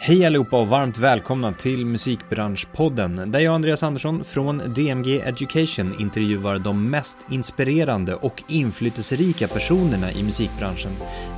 Hej 0.00 0.26
allihopa 0.26 0.56
och 0.56 0.68
varmt 0.68 0.98
välkomna 0.98 1.52
till 1.52 1.86
Musikbranschpodden 1.86 3.32
där 3.32 3.40
jag, 3.40 3.54
Andreas 3.54 3.82
Andersson 3.82 4.24
från 4.24 4.58
DMG 4.74 5.20
Education 5.20 6.00
intervjuar 6.00 6.58
de 6.58 6.90
mest 6.90 7.26
inspirerande 7.30 8.14
och 8.14 8.42
inflytelserika 8.48 9.48
personerna 9.48 10.12
i 10.12 10.22
musikbranschen 10.22 10.92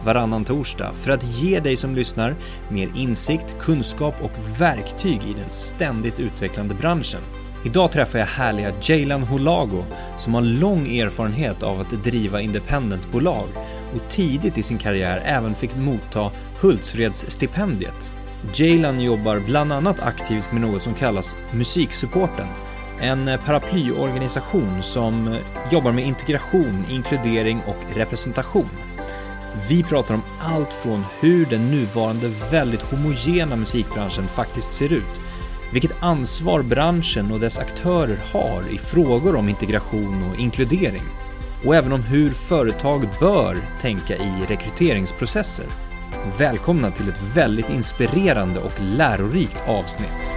varannan 0.04 0.44
torsdag 0.44 0.94
för 0.94 1.12
att 1.12 1.24
ge 1.24 1.60
dig 1.60 1.76
som 1.76 1.94
lyssnar 1.94 2.34
mer 2.70 2.92
insikt, 2.96 3.58
kunskap 3.58 4.14
och 4.22 4.60
verktyg 4.60 5.22
i 5.22 5.34
den 5.40 5.50
ständigt 5.50 6.20
utvecklande 6.20 6.74
branschen. 6.74 7.22
Idag 7.64 7.92
träffar 7.92 8.18
jag 8.18 8.26
härliga 8.26 8.72
Jaylan 8.82 9.22
Holago 9.22 9.84
som 10.18 10.34
har 10.34 10.42
lång 10.42 10.96
erfarenhet 10.96 11.62
av 11.62 11.80
att 11.80 12.04
driva 12.04 12.40
independentbolag 12.40 13.48
och 13.94 14.10
tidigt 14.10 14.58
i 14.58 14.62
sin 14.62 14.78
karriär 14.78 15.22
även 15.24 15.54
fick 15.54 15.76
motta 15.76 16.30
Hultsfredsstipendiet. 16.60 18.12
Jaylan 18.54 19.00
jobbar 19.00 19.38
bland 19.38 19.72
annat 19.72 20.00
aktivt 20.00 20.52
med 20.52 20.62
något 20.62 20.82
som 20.82 20.94
kallas 20.94 21.36
Musiksupporten, 21.52 22.46
en 23.00 23.38
paraplyorganisation 23.46 24.82
som 24.82 25.36
jobbar 25.70 25.92
med 25.92 26.06
integration, 26.06 26.84
inkludering 26.90 27.60
och 27.66 27.96
representation. 27.96 28.68
Vi 29.68 29.82
pratar 29.82 30.14
om 30.14 30.22
allt 30.40 30.72
från 30.72 31.04
hur 31.20 31.46
den 31.46 31.70
nuvarande 31.70 32.30
väldigt 32.50 32.82
homogena 32.82 33.56
musikbranschen 33.56 34.28
faktiskt 34.28 34.72
ser 34.72 34.92
ut, 34.92 35.20
vilket 35.72 36.02
ansvar 36.02 36.62
branschen 36.62 37.32
och 37.32 37.40
dess 37.40 37.58
aktörer 37.58 38.18
har 38.32 38.62
i 38.70 38.78
frågor 38.78 39.36
om 39.36 39.48
integration 39.48 40.30
och 40.30 40.40
inkludering, 40.40 41.02
och 41.64 41.76
även 41.76 41.92
om 41.92 42.02
hur 42.02 42.30
företag 42.30 43.08
bör 43.20 43.56
tänka 43.80 44.16
i 44.16 44.32
rekryteringsprocesser. 44.48 45.66
Välkomna 46.38 46.90
till 46.90 47.08
ett 47.08 47.22
väldigt 47.36 47.70
inspirerande 47.70 48.60
och 48.60 48.72
lärorikt 48.96 49.62
avsnitt. 49.66 50.32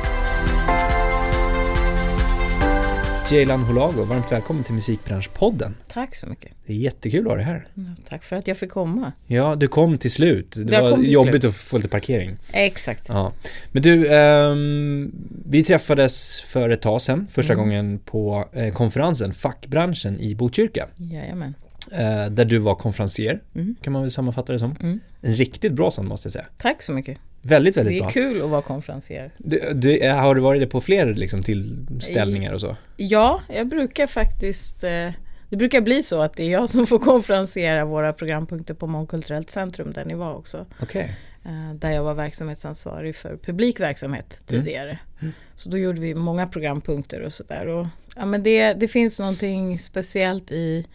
Jaylan 3.31 3.59
Holago, 3.63 4.03
varmt 4.03 4.31
välkommen 4.31 4.63
till 4.63 4.73
Musikbranschpodden. 4.73 5.75
Tack 5.87 6.15
så 6.15 6.27
mycket. 6.27 6.51
Det 6.65 6.73
är 6.73 6.77
jättekul 6.77 7.19
att 7.21 7.27
ha 7.27 7.35
dig 7.35 7.45
här. 7.45 7.67
Ja, 7.73 7.83
tack 8.09 8.23
för 8.23 8.35
att 8.35 8.47
jag 8.47 8.57
fick 8.57 8.69
komma. 8.71 9.11
Ja, 9.27 9.55
du 9.55 9.67
kom 9.67 9.97
till 9.97 10.11
slut. 10.11 10.53
Det 10.65 10.73
Jag 10.73 10.81
var 10.81 10.97
jobbigt 10.97 11.31
slut. 11.31 11.45
att 11.45 11.55
få 11.55 11.77
lite 11.77 11.89
parkering. 11.89 12.37
Exakt. 12.51 13.05
Ja. 13.09 13.31
Men 13.71 13.83
du, 13.83 14.07
ehm, 14.15 15.11
vi 15.49 15.63
träffades 15.63 16.41
för 16.41 16.69
ett 16.69 16.81
tag 16.81 17.01
sedan, 17.01 17.27
första 17.31 17.53
Mm. 17.53 17.65
gången 17.65 17.99
på 17.99 18.49
eh, 18.53 18.73
konferensen 18.73 19.33
Fackbranschen 19.33 20.19
i 20.19 20.35
Botkyrka. 20.35 20.87
Jajamän. 20.97 21.53
Eh, 21.91 22.25
där 22.25 22.45
du 22.45 22.57
var 22.57 22.75
konferencier, 22.75 23.41
Mm. 23.55 23.75
kan 23.81 23.93
man 23.93 24.01
väl 24.01 24.11
sammanfatta 24.11 24.53
det 24.53 24.59
som. 24.59 24.75
Mm. 24.81 24.99
En 25.21 25.35
riktigt 25.35 25.73
bra 25.73 25.91
sån 25.91 26.07
måste 26.07 26.25
jag 26.27 26.33
säga. 26.33 26.45
Tack 26.57 26.81
så 26.81 26.91
mycket. 26.91 27.17
Väldigt, 27.41 27.77
väldigt 27.77 27.93
Det 27.93 27.97
är 27.97 28.01
bra. 28.01 28.09
kul 28.09 28.41
att 28.41 28.49
vara 28.49 28.61
konferencier. 28.61 29.31
Du, 29.37 29.59
du, 29.73 30.09
har 30.09 30.35
du 30.35 30.41
varit 30.41 30.61
det 30.61 30.67
på 30.67 30.81
fler 30.81 31.13
liksom, 31.13 31.43
tillställningar 31.43 32.53
och 32.53 32.61
så? 32.61 32.75
Ja, 32.97 33.41
jag 33.55 33.67
brukar 33.67 34.07
faktiskt 34.07 34.83
eh, 34.83 35.09
det 35.49 35.57
brukar 35.57 35.81
bli 35.81 36.03
så 36.03 36.21
att 36.21 36.33
det 36.35 36.43
är 36.43 36.51
jag 36.51 36.69
som 36.69 36.87
får 36.87 36.99
konferenciera 36.99 37.85
våra 37.85 38.13
programpunkter 38.13 38.73
på 38.73 38.87
Mångkulturellt 38.87 39.49
centrum 39.49 39.93
där 39.93 40.05
ni 40.05 40.13
var 40.13 40.33
också. 40.33 40.65
Okej. 40.81 41.15
Eh, 41.45 41.73
Där 41.75 41.91
jag 41.91 42.03
var 42.03 42.13
verksamhetsansvarig 42.13 43.15
för 43.15 43.37
publikverksamhet 43.37 44.43
tidigare. 44.47 44.99
Mm. 45.21 45.33
Så 45.55 45.69
då 45.69 45.77
gjorde 45.77 46.01
vi 46.01 46.15
många 46.15 46.47
programpunkter 46.47 47.21
och 47.21 47.33
sådär. 47.33 47.89
Ja, 48.15 48.25
men 48.25 48.43
det, 48.43 48.73
det 48.73 48.87
finns 48.87 49.19
någonting 49.19 49.79
speciellt 49.79 50.51
i 50.51 50.77
Eh, 50.79 50.85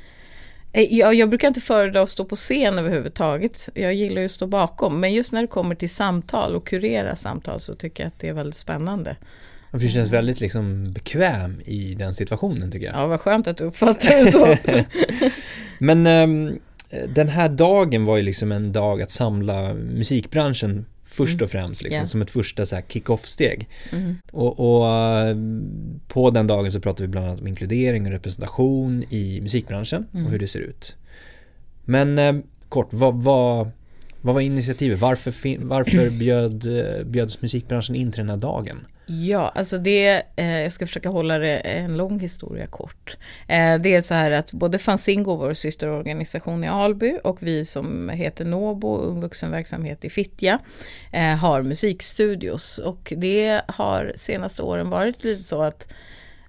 jag, 0.72 1.14
jag 1.14 1.28
brukar 1.28 1.48
inte 1.48 1.60
föredra 1.60 2.02
att 2.02 2.10
stå 2.10 2.24
på 2.24 2.36
scen 2.36 2.78
överhuvudtaget. 2.78 3.68
Jag 3.74 3.94
gillar 3.94 4.20
ju 4.20 4.24
att 4.24 4.30
stå 4.30 4.46
bakom. 4.46 5.00
Men 5.00 5.12
just 5.12 5.32
när 5.32 5.40
det 5.40 5.48
kommer 5.48 5.74
till 5.74 5.90
samtal 5.90 6.56
och 6.56 6.66
kurera 6.66 7.16
samtal 7.16 7.60
så 7.60 7.74
tycker 7.74 8.02
jag 8.02 8.08
att 8.08 8.18
det 8.18 8.28
är 8.28 8.32
väldigt 8.32 8.56
spännande. 8.56 9.16
Du 9.72 9.88
känns 9.88 10.10
väldigt 10.10 10.40
liksom 10.40 10.92
bekväm 10.92 11.60
i 11.64 11.94
den 11.94 12.14
situationen 12.14 12.70
tycker 12.70 12.86
jag. 12.86 12.96
Ja, 12.96 13.06
vad 13.06 13.20
skönt 13.20 13.46
att 13.46 13.56
du 13.56 13.64
uppfattar 13.64 14.24
det 14.24 14.32
så. 14.32 14.56
Men 15.78 16.06
ehm, 16.06 16.58
den 17.08 17.28
här 17.28 17.48
dagen 17.48 18.04
var 18.04 18.16
ju 18.16 18.22
liksom 18.22 18.52
en 18.52 18.72
dag 18.72 19.02
att 19.02 19.10
samla 19.10 19.74
musikbranschen 19.74 20.86
först 21.08 21.34
Mm. 21.34 21.44
och 21.44 21.50
främst 21.50 21.82
liksom, 21.82 22.00
Ja. 22.00 22.06
som 22.06 22.22
ett 22.22 22.30
första 22.30 22.66
så 22.66 22.74
här 22.76 22.82
kick-off-steg. 22.88 23.68
Mm. 23.92 24.14
Och, 24.32 24.60
och 24.80 24.88
eh, 24.88 25.36
på 26.08 26.30
den 26.30 26.46
dagen 26.46 26.72
så 26.72 26.80
pratade 26.80 27.02
vi 27.02 27.08
bland 27.08 27.26
annat 27.26 27.40
om 27.40 27.46
inkludering 27.46 28.06
och 28.06 28.12
representation 28.12 29.04
i 29.10 29.40
musikbranschen 29.42 30.06
Mm. 30.12 30.26
och 30.26 30.32
hur 30.32 30.38
det 30.38 30.48
ser 30.48 30.60
ut. 30.60 30.96
Men 31.84 32.18
eh, 32.18 32.34
kort, 32.68 32.88
vad, 32.90 33.22
vad, 33.22 33.70
vad 34.20 34.34
var 34.34 34.40
initiativet? 34.40 35.00
Varför, 35.00 35.64
varför 35.64 36.10
bjöd, 36.18 36.78
eh, 36.78 37.04
bjöds 37.04 37.42
musikbranschen 37.42 37.94
in 37.94 38.12
till 38.12 38.20
den 38.20 38.30
här 38.30 38.36
dagen? 38.36 38.86
Ja, 39.10 39.52
alltså 39.54 39.78
det, 39.78 40.22
eh, 40.36 40.60
jag 40.60 40.72
ska 40.72 40.86
försöka 40.86 41.08
hålla 41.08 41.38
det 41.38 41.56
en 41.56 41.96
lång 41.96 42.20
historia 42.20 42.66
kort. 42.66 43.16
Eh, 43.48 43.78
det 43.78 43.94
är 43.94 44.00
så 44.00 44.14
här 44.14 44.30
att 44.30 44.52
både 44.52 44.78
Fanzingo, 44.78 45.36
vår 45.36 45.54
systerorganisation 45.54 46.64
i 46.64 46.68
Alby 46.68 47.18
och 47.24 47.38
vi 47.40 47.64
som 47.64 48.08
heter 48.08 48.44
Nobo, 48.44 48.96
ung 48.96 49.20
vuxenverksamhet 49.20 50.04
i 50.04 50.10
Fittja, 50.10 50.58
eh, 51.12 51.36
har 51.36 51.62
musikstudios. 51.62 52.78
Och 52.78 53.12
det 53.16 53.62
har 53.68 54.12
senaste 54.16 54.62
åren 54.62 54.90
varit 54.90 55.24
lite 55.24 55.42
så 55.42 55.62
att 55.62 55.92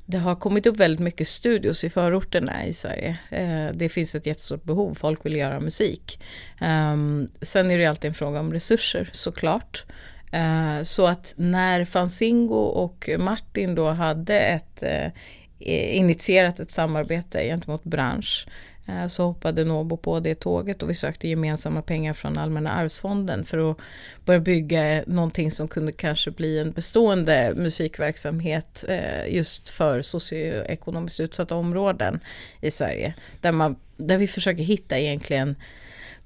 det 0.09 0.17
har 0.17 0.35
kommit 0.35 0.65
upp 0.65 0.77
väldigt 0.77 0.99
mycket 0.99 1.27
studios 1.27 1.83
i 1.83 1.89
förorterna 1.89 2.65
i 2.65 2.73
Sverige. 2.73 3.17
Eh, 3.29 3.73
det 3.73 3.89
finns 3.89 4.15
ett 4.15 4.25
jättestort 4.25 4.63
behov, 4.63 4.93
folk 4.93 5.25
vill 5.25 5.35
göra 5.35 5.59
musik. 5.59 6.21
Ehm, 6.61 7.27
sen 7.41 7.71
är 7.71 7.77
det 7.77 7.83
ju 7.83 7.89
alltid 7.89 8.07
en 8.07 8.13
fråga 8.13 8.39
om 8.39 8.53
resurser 8.53 9.09
såklart. 9.11 9.85
Eh, 10.31 10.83
så 10.83 11.05
att 11.05 11.33
när 11.37 11.85
Fanzingo 11.85 12.55
och 12.55 13.09
Martin 13.17 13.75
då 13.75 13.89
hade 13.89 14.39
ett, 14.39 14.83
eh, 14.83 15.11
initierat 15.97 16.59
ett 16.59 16.71
samarbete 16.71 17.43
gentemot 17.43 17.83
bransch 17.83 18.47
så 19.07 19.25
hoppade 19.25 19.63
Nobo 19.63 19.97
på 19.97 20.19
det 20.19 20.35
tåget 20.35 20.83
och 20.83 20.89
vi 20.89 20.93
sökte 20.93 21.27
gemensamma 21.27 21.81
pengar 21.81 22.13
från 22.13 22.37
Allmänna 22.37 22.71
arvsfonden 22.71 23.43
för 23.43 23.71
att 23.71 23.77
börja 24.25 24.39
bygga 24.39 25.03
någonting 25.07 25.51
som 25.51 25.67
kunde 25.67 25.91
kanske 25.91 26.31
bli 26.31 26.59
en 26.59 26.71
bestående 26.71 27.53
musikverksamhet 27.55 28.85
eh, 28.87 29.35
just 29.35 29.69
för 29.69 30.01
socioekonomiskt 30.01 31.19
utsatta 31.19 31.55
områden 31.55 32.19
i 32.61 32.71
Sverige. 32.71 33.13
Där, 33.41 33.51
man, 33.51 33.75
där 33.97 34.17
vi 34.17 34.27
försöker 34.27 34.63
hitta 34.63 34.99
egentligen 34.99 35.55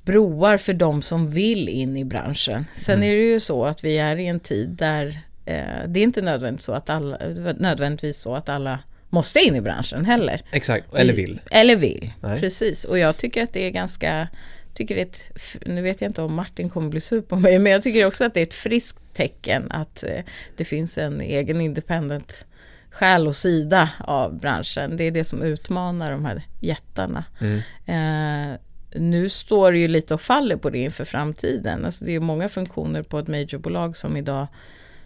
broar 0.02 0.58
för 0.58 0.74
de 0.74 1.02
som 1.02 1.30
vill 1.30 1.70
in 1.70 1.98
i 1.98 2.06
branschen. 2.06 2.66
Sen 2.76 2.96
Mm. 2.98 3.10
är 3.10 3.16
det 3.16 3.26
ju 3.26 3.40
så 3.40 3.66
att 3.66 3.84
vi 3.84 3.98
är 3.98 4.16
i 4.16 4.28
en 4.28 4.40
tid 4.40 4.70
där 4.70 5.20
eh, 5.46 5.88
det 5.88 6.00
är 6.00 6.04
inte 6.04 6.22
nödvändigt 6.22 6.62
så 6.64 6.72
att 6.72 6.90
alla, 6.90 7.18
nödvändigtvis 7.58 8.18
så 8.18 8.36
att 8.36 8.50
alla 8.50 8.80
måste 9.14 9.40
in 9.40 9.56
i 9.56 9.62
branschen 9.62 10.06
heller. 10.06 10.42
Exakt, 10.52 10.94
eller 10.96 11.14
vill. 11.14 11.42
Eller 11.52 11.76
vill, 11.76 12.14
Nej. 12.22 12.40
precis. 12.40 12.86
Och 12.86 13.00
jag 13.00 13.18
tycker 13.18 13.44
att 13.44 13.54
det 13.54 13.68
är 13.68 13.70
ganska, 13.70 14.28
tycker 14.74 14.96
det 14.96 15.02
är 15.02 15.06
ett, 15.06 15.32
nu 15.66 15.82
vet 15.82 16.02
jag 16.02 16.10
inte 16.10 16.22
om 16.22 16.34
Martin 16.34 16.70
kommer 16.70 16.90
bli 16.90 17.02
sur 17.02 17.22
på 17.22 17.36
mig, 17.36 17.60
men 17.60 17.72
jag 17.72 17.82
tycker 17.82 18.08
också 18.08 18.26
att 18.26 18.34
det 18.34 18.40
är 18.40 18.44
ett 18.44 18.54
friskt 18.54 19.14
tecken 19.14 19.72
att 19.72 20.04
eh, 20.04 20.24
det 20.58 20.66
finns 20.66 20.98
en 20.98 21.22
egen 21.22 21.62
independent 21.62 22.46
själ 22.90 23.28
och 23.28 23.36
sida 23.36 23.90
av 24.00 24.40
branschen. 24.40 24.98
Det 24.98 25.04
är 25.04 25.12
det 25.12 25.24
som 25.24 25.42
utmanar 25.42 26.12
de 26.12 26.26
här 26.26 26.44
jättarna. 26.60 27.26
Mm. 27.40 27.62
Eh, 27.86 28.60
nu 28.96 29.30
står 29.30 29.72
det 29.72 29.78
ju 29.78 29.88
lite 29.88 30.14
och 30.14 30.22
faller 30.22 30.58
på 30.58 30.70
det 30.70 30.78
inför 30.78 31.06
framtiden. 31.06 31.86
Alltså 31.86 32.06
det 32.06 32.12
är 32.12 32.20
många 32.20 32.50
funktioner 32.50 33.04
på 33.04 33.20
ett 33.20 33.28
majorbolag 33.28 33.98
som 33.98 34.18
idag 34.18 34.48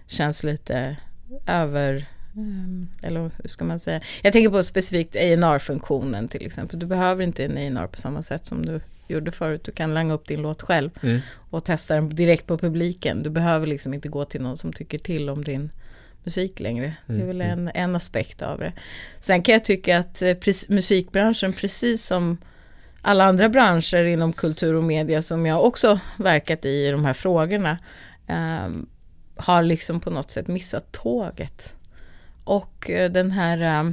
känns 0.07 0.43
lite 0.43 0.95
över 1.47 2.05
eller 3.03 3.19
hur 3.41 3.47
ska 3.49 3.65
man 3.65 3.79
säga? 3.79 4.01
Jag 4.21 4.33
tänker 4.33 4.49
på 4.49 4.63
specifikt 4.63 5.15
A&R-funktionen 5.15 6.27
till 6.27 6.45
exempel. 6.45 6.79
Du 6.79 6.85
behöver 6.85 7.23
inte 7.23 7.45
en 7.45 7.57
A&R 7.77 7.87
på 7.87 7.97
samma 7.97 8.21
sätt 8.21 8.45
som 8.45 8.65
du 8.65 8.81
gjorde 9.07 9.31
förut. 9.31 9.63
Du 9.63 9.71
kan 9.71 9.93
langa 9.93 10.13
upp 10.13 10.27
din 10.27 10.41
låt 10.41 10.61
själv 10.61 10.89
Mm. 11.03 11.19
och 11.49 11.63
testa 11.65 11.95
den 11.95 12.09
direkt 12.09 12.47
på 12.47 12.57
publiken. 12.57 13.23
Du 13.23 13.29
behöver 13.29 13.67
liksom 13.67 13.93
inte 13.93 14.09
gå 14.09 14.25
till 14.25 14.41
någon 14.41 14.57
som 14.57 14.73
tycker 14.73 14.99
till 14.99 15.29
om 15.29 15.43
din 15.43 15.71
musik 16.23 16.59
längre. 16.59 16.93
Det 17.05 17.13
är 17.13 17.15
Mm, 17.15 17.27
väl 17.27 17.41
en, 17.41 17.71
en 17.73 17.95
aspekt 17.95 18.41
av 18.41 18.59
det. 18.59 18.73
Sen 19.19 19.41
kan 19.41 19.53
jag 19.53 19.65
tycka 19.65 19.97
att 19.97 20.21
eh, 20.21 20.25
pre- 20.25 20.71
musikbranschen, 20.73 21.53
precis 21.53 22.05
som 22.07 22.37
alla 23.01 23.23
andra 23.25 23.49
branscher 23.49 24.03
inom 24.05 24.33
kultur 24.33 24.73
och 24.73 24.83
media 24.83 25.21
som 25.21 25.45
jag 25.45 25.65
också 25.65 25.99
verkat 26.17 26.65
i, 26.65 26.69
i 26.69 26.91
de 26.91 27.05
här 27.05 27.13
frågorna, 27.13 27.77
ehm, 28.27 28.89
har 29.35 29.63
liksom 29.63 29.99
på 29.99 30.09
något 30.09 30.31
sätt 30.31 30.47
missat 30.47 30.91
tåget. 30.91 31.73
Och 32.47 32.89
eh, 32.89 33.11
den 33.11 33.31
här 33.31 33.85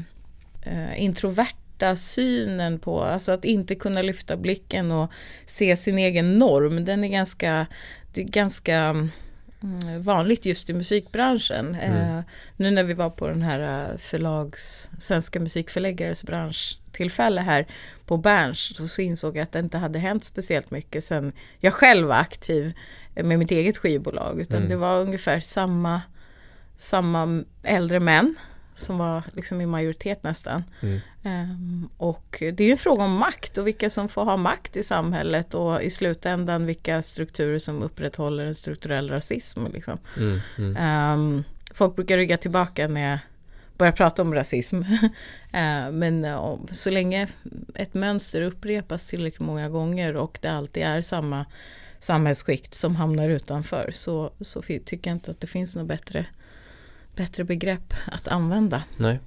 eh, 0.62 1.02
introverta 1.02 1.96
synen 1.96 2.78
på, 2.78 3.02
alltså 3.02 3.32
att 3.32 3.44
inte 3.44 3.74
kunna 3.74 4.02
lyfta 4.02 4.36
blicken 4.36 4.92
och 4.92 5.10
se 5.46 5.76
sin 5.76 5.98
egen 5.98 6.38
norm, 6.38 6.84
den 6.84 7.04
är 7.04 7.08
ganska, 7.08 7.66
det 8.12 8.20
är 8.20 8.24
ganska 8.24 8.76
mm, 9.62 10.02
vanligt 10.02 10.46
just 10.46 10.70
i 10.70 10.72
musikbranschen. 10.72 11.74
Mm. 11.74 12.18
Eh, 12.18 12.24
nu 12.56 12.70
när 12.70 12.82
vi 12.82 12.94
var 12.94 13.10
på 13.10 13.28
den 13.28 13.42
här 13.42 13.90
eh, 13.90 13.98
förlags, 13.98 14.90
svenska 14.98 15.40
musikförläggares 15.40 16.24
branschtillfälle 16.24 17.40
här 17.40 17.66
på 18.06 18.16
Berns 18.16 18.92
så 18.94 19.02
insåg 19.02 19.36
jag 19.36 19.42
att 19.42 19.52
det 19.52 19.58
inte 19.58 19.78
hade 19.78 19.98
hänt 19.98 20.24
speciellt 20.24 20.70
mycket 20.70 21.04
sen 21.04 21.32
jag 21.60 21.72
själv 21.72 22.08
var 22.08 22.16
aktiv 22.16 22.72
med 23.14 23.38
mitt 23.38 23.50
eget 23.50 23.78
skivbolag. 23.78 24.40
Utan 24.40 24.56
Mm. 24.56 24.68
det 24.68 24.76
var 24.76 25.00
ungefär 25.00 25.40
samma, 25.40 26.02
samma 26.76 27.44
äldre 27.62 28.00
män 28.00 28.34
som 28.74 28.98
var 28.98 29.22
liksom 29.32 29.60
i 29.60 29.66
majoritet 29.66 30.22
nästan. 30.22 30.64
Mm. 30.80 31.00
Ehm, 31.22 31.88
och 31.96 32.36
det 32.40 32.60
är 32.60 32.66
ju 32.66 32.70
en 32.70 32.76
fråga 32.76 33.04
om 33.04 33.16
makt 33.16 33.58
och 33.58 33.66
vilka 33.66 33.90
som 33.90 34.08
får 34.08 34.24
ha 34.24 34.36
makt 34.36 34.76
i 34.76 34.82
samhället 34.82 35.54
och 35.54 35.82
i 35.82 35.90
slutändan 35.90 36.66
vilka 36.66 37.02
strukturer 37.02 37.58
som 37.58 37.82
upprätthåller 37.82 38.44
en 38.44 38.54
strukturell 38.54 39.10
rasism. 39.10 39.66
Liksom. 39.72 39.98
Mm. 40.16 40.40
Mm. 40.58 40.76
Ehm, 40.76 41.44
folk 41.74 41.96
brukar 41.96 42.16
rygga 42.16 42.36
tillbaka 42.36 42.88
när 42.88 43.10
jag 43.10 43.18
börjar 43.78 43.92
prata 43.92 44.22
om 44.22 44.34
rasism. 44.34 44.82
Ehm, 45.52 45.98
men 45.98 46.24
eh, 46.24 46.56
så 46.70 46.90
länge 46.90 47.28
ett 47.74 47.94
mönster 47.94 48.42
upprepas 48.42 49.06
tillräckligt 49.06 49.40
många 49.40 49.68
gånger 49.68 50.16
och 50.16 50.38
det 50.42 50.48
alltid 50.48 50.82
är 50.82 51.00
samma 51.00 51.46
samhällsskikt 51.98 52.74
som 52.74 52.96
hamnar 52.96 53.28
utanför 53.28 53.90
så, 53.92 54.32
så 54.40 54.62
tycker 54.62 55.10
jag 55.10 55.16
inte 55.16 55.30
att 55.30 55.40
det 55.40 55.46
finns 55.46 55.76
något 55.76 55.86
bättre, 55.86 56.26
bättre 57.16 57.44
begrepp 57.44 57.94
att 58.06 58.28
använda. 58.28 58.82
Nej. 58.96 59.20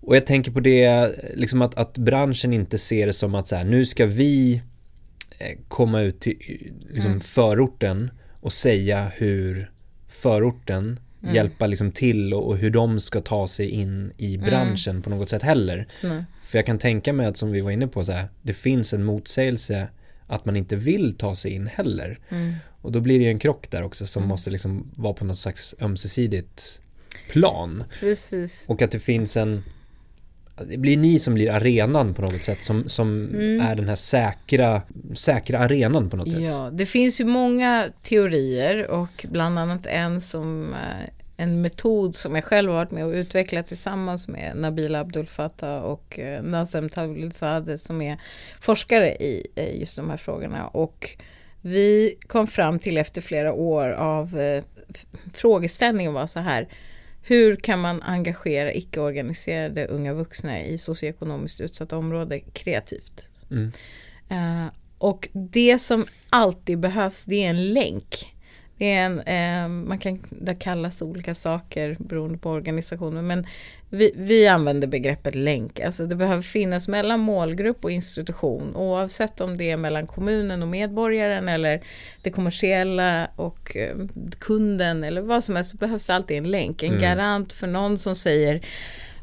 Och 0.00 0.16
jag 0.16 0.26
tänker 0.26 0.50
på 0.52 0.60
det, 0.60 1.10
liksom 1.34 1.62
att, 1.62 1.74
att 1.74 1.98
branschen 1.98 2.52
inte 2.52 2.78
ser 2.78 3.06
det 3.06 3.12
som 3.12 3.34
att 3.34 3.48
så 3.48 3.56
här, 3.56 3.64
nu 3.64 3.84
ska 3.84 4.06
vi 4.06 4.62
eh, 5.38 5.58
komma 5.68 6.00
ut 6.00 6.20
till 6.20 6.36
liksom, 6.90 7.10
Mm. 7.10 7.20
förorten 7.20 8.10
och 8.40 8.52
säga 8.52 9.12
hur 9.16 9.70
förorten 10.08 11.00
Mm. 11.22 11.34
hjälpa 11.34 11.66
liksom 11.66 11.92
till 11.92 12.34
och, 12.34 12.46
och 12.48 12.56
hur 12.58 12.70
de 12.70 13.00
ska 13.00 13.20
ta 13.20 13.48
sig 13.48 13.68
in 13.68 14.12
i 14.16 14.34
Mm. 14.34 14.46
branschen 14.46 15.02
på 15.02 15.10
något 15.10 15.28
sätt 15.28 15.42
heller. 15.42 15.86
För 16.44 16.58
jag 16.58 16.66
kan 16.66 16.78
tänka 16.78 17.12
mig 17.12 17.26
att 17.26 17.36
som 17.36 17.50
vi 17.52 17.60
var 17.60 17.70
inne 17.70 17.86
på 17.88 18.04
så 18.04 18.12
här, 18.12 18.28
det 18.42 18.52
finns 18.52 18.94
en 18.94 19.04
motsägelse 19.04 19.88
att 20.26 20.44
man 20.44 20.56
inte 20.56 20.76
vill 20.76 21.14
ta 21.16 21.36
sig 21.36 21.52
in 21.52 21.66
heller. 21.66 22.18
Mm. 22.28 22.54
Och 22.80 22.92
då 22.92 23.00
blir 23.00 23.18
det 23.18 23.26
en 23.28 23.38
krock 23.38 23.70
där 23.70 23.82
också 23.82 24.06
som 24.06 24.20
Mm. 24.22 24.28
måste 24.28 24.50
liksom 24.50 24.90
vara 24.96 25.12
på 25.14 25.24
något 25.24 25.38
slags 25.38 25.74
ömsesidigt 25.80 26.80
plan. 27.30 27.84
Precis. 28.00 28.66
Och 28.68 28.82
att 28.82 28.90
det 28.90 28.98
finns 28.98 29.36
en 29.36 29.62
det 30.68 30.76
blir 30.78 30.96
ni 30.96 31.18
som 31.18 31.34
blir 31.34 31.50
arenan 31.50 32.14
på 32.14 32.22
något 32.22 32.42
sätt 32.42 32.62
som, 32.62 32.88
som 32.88 33.28
Mm. 33.28 33.60
är 33.60 33.76
den 33.76 33.88
här 33.88 33.96
säkra, 33.96 34.82
säkra 35.14 35.58
arenan 35.58 36.10
på 36.10 36.16
något 36.16 36.30
sätt. 36.30 36.40
Ja, 36.40 36.70
det 36.72 36.86
finns 36.86 37.20
ju 37.20 37.24
många 37.24 37.86
teorier 38.02 38.86
och 38.86 39.26
bland 39.30 39.58
annat 39.58 39.86
en 39.86 40.20
som 40.20 40.74
eh, 40.74 41.10
en 41.36 41.60
metod 41.62 42.16
som 42.16 42.34
jag 42.34 42.44
själv 42.44 42.70
varit 42.72 42.90
med 42.90 43.04
och 43.04 43.12
utvecklat 43.12 43.66
tillsammans 43.66 44.28
med 44.28 44.56
Nabila 44.56 45.00
Abdul 45.00 45.26
Fattah 45.26 45.78
och 45.78 46.18
eh, 46.18 46.42
Nazem 46.42 46.88
Tawilzadeh 46.88 47.76
som 47.76 48.02
är 48.02 48.20
forskare 48.60 49.10
i 49.10 49.46
just 49.80 49.96
de 49.96 50.10
här 50.10 50.16
frågorna. 50.16 50.66
Och 50.66 51.10
vi 51.60 52.16
kom 52.26 52.46
fram 52.46 52.78
till 52.78 52.98
efter 52.98 53.20
flera 53.20 53.52
år 53.52 53.90
av 53.90 54.40
eh, 54.40 54.64
frågeställningen 55.34 56.12
var 56.12 56.26
så 56.26 56.40
här. 56.40 56.68
Hur 57.28 57.56
kan 57.56 57.80
man 57.80 58.02
engagera 58.02 58.72
icke-organiserade 58.72 59.86
unga 59.86 60.12
vuxna 60.14 60.62
i 60.64 60.78
socioekonomiskt 60.78 61.60
utsatta 61.60 61.96
områden 61.96 62.40
kreativt? 62.52 63.28
Mm. 63.50 63.72
Eh, 64.28 64.72
och 64.98 65.28
det 65.32 65.78
som 65.78 66.06
alltid 66.30 66.78
behövs 66.78 67.24
det 67.24 67.44
är 67.44 67.50
en 67.50 67.72
länk. 67.72 68.34
Det 68.78 68.92
är 68.92 69.04
en, 69.04 69.20
eh, 69.20 69.68
man 69.68 69.98
kan 69.98 70.18
det 70.30 70.54
kallas 70.54 71.02
olika 71.02 71.34
saker 71.34 71.96
beroende 71.98 72.38
på 72.38 72.50
organisationen 72.50 73.26
men 73.26 73.46
vi, 73.90 74.12
vi 74.16 74.46
använder 74.46 74.88
begreppet 74.88 75.34
länk. 75.34 75.80
Alltså 75.80 76.06
det 76.06 76.14
behöver 76.14 76.42
finnas 76.42 76.88
mellan 76.88 77.20
målgrupp 77.20 77.84
och 77.84 77.90
institution 77.90 78.76
oavsett 78.76 79.40
om 79.40 79.56
det 79.58 79.70
är 79.70 79.76
mellan 79.76 80.06
kommunen 80.06 80.62
och 80.62 80.68
medborgaren 80.68 81.48
eller 81.48 81.80
det 82.22 82.30
kommersiella 82.30 83.28
och 83.36 83.76
eh, 83.76 83.96
kunden 84.38 85.04
eller 85.04 85.20
vad 85.20 85.44
som 85.44 85.56
helst 85.56 85.70
så 85.70 85.76
behövs 85.76 86.06
det 86.06 86.14
alltid 86.14 86.36
en 86.38 86.50
länk. 86.50 86.82
En 86.82 86.88
Mm. 86.88 87.00
garant 87.02 87.52
för 87.52 87.66
någon 87.66 87.98
som 87.98 88.14
säger 88.14 88.60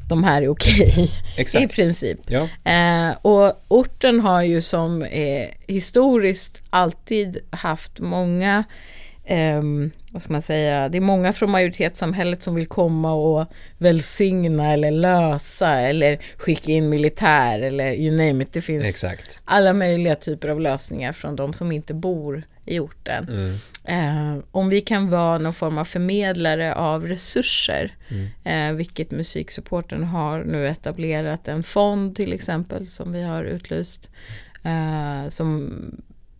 de 0.09 0.23
här 0.23 0.41
är 0.41 0.47
okej 0.49 1.09
Exakt. 1.37 1.65
i 1.65 1.67
princip. 1.75 2.19
Ja. 2.27 2.71
Eh, 2.71 3.15
och 3.21 3.63
orten 3.67 4.19
har 4.19 4.41
ju 4.41 4.61
som 4.61 5.03
eh, 5.03 5.47
historiskt 5.67 6.61
alltid 6.69 7.37
haft 7.49 7.99
många, 7.99 8.63
ehm, 9.25 9.91
vad 10.11 10.21
ska 10.21 10.33
man 10.33 10.41
säga, 10.41 10.89
det 10.89 10.97
är 10.97 11.01
många 11.01 11.33
från 11.33 11.51
majoritetssamhället 11.51 12.43
som 12.43 12.55
vill 12.55 12.67
komma 12.67 13.13
och 13.13 13.45
välsigna 13.77 14.73
eller 14.73 14.91
lösa 14.91 15.71
eller 15.71 16.19
skicka 16.37 16.71
in 16.71 16.89
militär 16.89 17.59
eller 17.59 17.93
you 17.93 18.11
name 18.17 18.43
it. 18.43 18.53
Det 18.53 18.61
finns 18.61 18.87
Exakt. 18.87 19.39
alla 19.45 19.73
möjliga 19.73 20.15
typer 20.15 20.47
av 20.49 20.59
lösningar 20.61 21.13
från 21.13 21.35
de 21.35 21.53
som 21.53 21.71
inte 21.71 21.93
bor 21.93 22.43
i 22.65 22.79
orten. 22.79 23.27
Mm. 23.29 23.55
Eh, 24.37 24.43
om 24.51 24.69
vi 24.69 24.81
kan 24.81 25.09
vara 25.09 25.37
någon 25.37 25.53
form 25.53 25.77
av 25.77 25.85
förmedlare 25.85 26.75
av 26.75 27.07
resurser, 27.07 27.91
Mm. 28.09 28.27
eh, 28.71 28.77
vilket 28.77 29.11
musiksupporten 29.11 30.03
har 30.03 30.43
nu 30.43 30.67
etablerat 30.67 31.47
en 31.47 31.63
fond 31.63 32.15
till 32.15 32.33
exempel 32.33 32.87
som 32.87 33.11
vi 33.11 33.23
har 33.23 33.43
utlyst, 33.43 34.09
eh, 34.63 35.29
som 35.29 35.71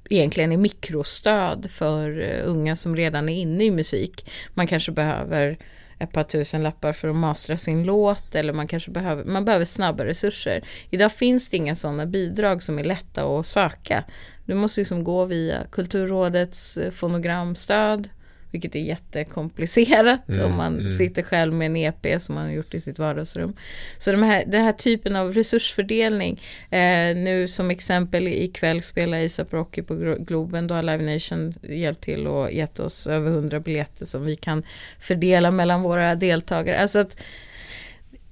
egentligen 0.09 0.51
är 0.51 0.57
mikrostöd 0.57 1.71
för 1.71 2.21
eh, 2.21 2.49
unga 2.49 2.75
som 2.75 2.95
redan 2.95 3.29
är 3.29 3.33
inne 3.33 3.63
i 3.63 3.71
musik. 3.71 4.29
Man 4.53 4.67
kanske 4.67 4.91
behöver 4.91 5.57
ett 5.99 6.11
par 6.11 6.23
tusen 6.23 6.63
lappar 6.63 6.93
för 6.93 7.07
att 7.07 7.15
mastra 7.15 7.57
sin 7.57 7.83
låt 7.83 8.35
eller 8.35 8.53
man 8.53 8.67
kanske 8.67 8.91
behöver, 8.91 9.23
man 9.23 9.45
behöver 9.45 9.65
snabba 9.65 10.05
resurser. 10.05 10.63
Idag 10.89 11.11
finns 11.11 11.49
det 11.49 11.57
inga 11.57 11.75
sådana 11.75 12.05
bidrag 12.05 12.63
som 12.63 12.79
är 12.79 12.83
lätta 12.83 13.23
att 13.23 13.45
söka. 13.45 14.03
Du 14.45 14.53
måste 14.53 14.81
liksom 14.81 15.03
gå 15.03 15.25
via 15.25 15.63
Kulturrådets 15.71 16.77
eh, 16.77 16.91
fonogramstöd, 16.91 18.09
vilket 18.55 18.75
är 18.75 18.79
jättekomplicerat 18.79 20.29
Mm, 20.29 20.45
om 20.45 20.57
man 20.57 20.75
mm. 20.75 20.89
sitter 20.89 21.21
själv 21.21 21.53
med 21.53 21.65
en 21.65 21.75
EP 21.75 22.21
som 22.21 22.35
man 22.35 22.43
har 22.43 22.51
gjort 22.51 22.73
i 22.73 22.79
sitt 22.79 22.99
vardagsrum. 22.99 23.55
Så 23.97 24.11
de 24.11 24.23
här, 24.23 24.43
den 24.47 24.61
här 24.63 24.71
typen 24.71 25.15
av 25.15 25.33
resursfördelning, 25.33 26.41
eh, 26.69 27.15
nu 27.15 27.47
som 27.47 27.71
exempel 27.71 28.27
ikväll 28.27 28.81
spelar 28.81 29.25
ASAP 29.25 29.53
Rocky 29.53 29.81
på 29.81 29.93
Glo- 29.93 30.25
Globen, 30.25 30.67
då 30.67 30.75
har 30.75 30.83
Live 30.83 31.13
Nation 31.13 31.53
hjälpt 31.61 32.03
till 32.03 32.27
och 32.27 32.51
gett 32.51 32.79
oss 32.79 33.07
över 33.07 33.31
100 33.31 33.59
biljetter 33.59 34.05
som 34.05 34.25
vi 34.25 34.35
kan 34.35 34.63
fördela 34.99 35.51
mellan 35.51 35.81
våra 35.81 36.15
deltagare. 36.15 36.79
Alltså 36.79 36.99
att 36.99 37.17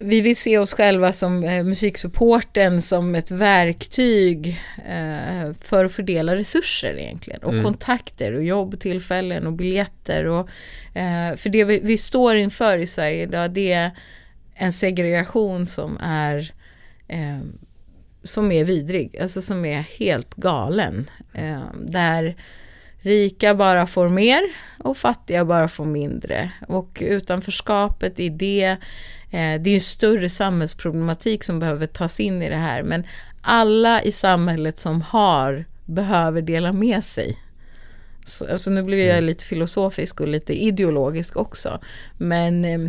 vi 0.03 0.21
vill 0.21 0.35
se 0.35 0.57
oss 0.57 0.73
själva 0.73 1.13
som 1.13 1.43
eh, 1.43 1.63
musiksupporten 1.63 2.81
som 2.81 3.15
ett 3.15 3.31
verktyg 3.31 4.61
eh, 4.89 5.53
för 5.61 5.85
att 5.85 5.93
fördela 5.93 6.35
resurser 6.35 6.99
egentligen. 6.99 7.43
Och 7.43 7.51
Mm. 7.51 7.63
kontakter 7.63 8.33
och 8.33 8.43
jobbtillfällen 8.43 9.47
och 9.47 9.53
biljetter. 9.53 10.25
Och, 10.25 10.49
eh, 10.93 11.35
för 11.35 11.49
det 11.49 11.63
vi, 11.63 11.79
vi 11.83 11.97
står 11.97 12.35
inför 12.35 12.77
i 12.77 12.87
Sverige 12.87 13.23
idag 13.23 13.51
det 13.51 13.71
är 13.71 13.91
en 14.55 14.73
segregation 14.73 15.65
som 15.65 15.97
är 16.01 16.51
eh, 17.07 17.39
som 18.23 18.51
är 18.51 18.65
vidrig, 18.65 19.17
alltså 19.21 19.41
som 19.41 19.65
är 19.65 19.79
helt 19.99 20.35
galen. 20.35 21.09
Eh, 21.33 21.61
där 21.85 22.35
rika 23.01 23.55
bara 23.55 23.87
får 23.87 24.09
mer 24.09 24.41
och 24.79 24.97
fattiga 24.97 25.45
bara 25.45 25.67
får 25.67 25.85
mindre. 25.85 26.51
Och 26.67 26.97
utanförskapet 27.05 28.19
i 28.19 28.29
det, 28.29 28.77
det 29.37 29.69
är 29.69 29.73
en 29.73 29.79
större 29.79 30.29
samhällsproblematik 30.29 31.43
som 31.43 31.59
behöver 31.59 31.85
tas 31.85 32.19
in 32.19 32.41
i 32.41 32.49
det 32.49 32.55
här. 32.55 32.83
Men 32.83 33.03
alla 33.41 34.01
i 34.03 34.11
samhället 34.11 34.79
som 34.79 35.01
har 35.01 35.65
behöver 35.85 36.41
dela 36.41 36.73
med 36.73 37.03
sig. 37.03 37.37
Så, 38.25 38.51
alltså 38.51 38.69
nu 38.71 38.83
blir 38.83 39.05
jag 39.05 39.17
Mm. 39.17 39.25
lite 39.25 39.43
filosofisk 39.43 40.21
och 40.21 40.27
lite 40.27 40.53
ideologisk 40.63 41.37
också. 41.37 41.79
Men 42.17 42.65
eh, 42.65 42.79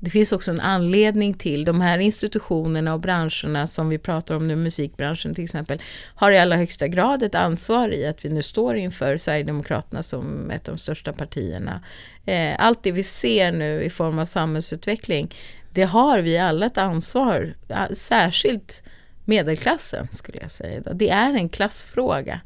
det 0.00 0.10
finns 0.10 0.32
också 0.32 0.50
en 0.50 0.60
anledning 0.60 1.34
till 1.34 1.64
de 1.64 1.80
här 1.80 1.98
institutionerna 1.98 2.94
och 2.94 3.00
branscherna 3.00 3.66
som 3.66 3.88
vi 3.88 3.98
pratar 3.98 4.34
om 4.34 4.48
nu, 4.48 4.56
musikbranschen 4.56 5.34
till 5.34 5.44
exempel, 5.44 5.82
har 6.14 6.32
i 6.32 6.38
allra 6.38 6.56
högsta 6.56 6.88
grad 6.88 7.22
ett 7.22 7.34
ansvar 7.34 7.94
i 7.94 8.06
att 8.06 8.24
vi 8.24 8.28
nu 8.28 8.42
står 8.42 8.76
inför 8.76 9.16
Sverigedemokraterna 9.16 10.02
som 10.02 10.50
ett 10.50 10.68
av 10.68 10.74
de 10.74 10.78
största 10.78 11.12
partierna. 11.12 11.80
Eh, 12.26 12.54
allt 12.58 12.82
det 12.82 12.92
vi 12.92 13.02
ser 13.02 13.52
nu 13.52 13.82
i 13.82 13.90
form 13.90 14.18
av 14.18 14.24
samhällsutveckling, 14.24 15.34
det 15.72 15.84
har 15.84 16.18
vi 16.18 16.38
alla 16.38 16.66
ett 16.66 16.78
ansvar, 16.78 17.54
särskilt 17.92 18.82
medelklassen 19.24 20.08
skulle 20.10 20.38
jag 20.40 20.50
säga. 20.50 20.80
Det 20.80 21.10
är 21.10 21.34
en 21.34 21.48
klassfråga. 21.48 22.40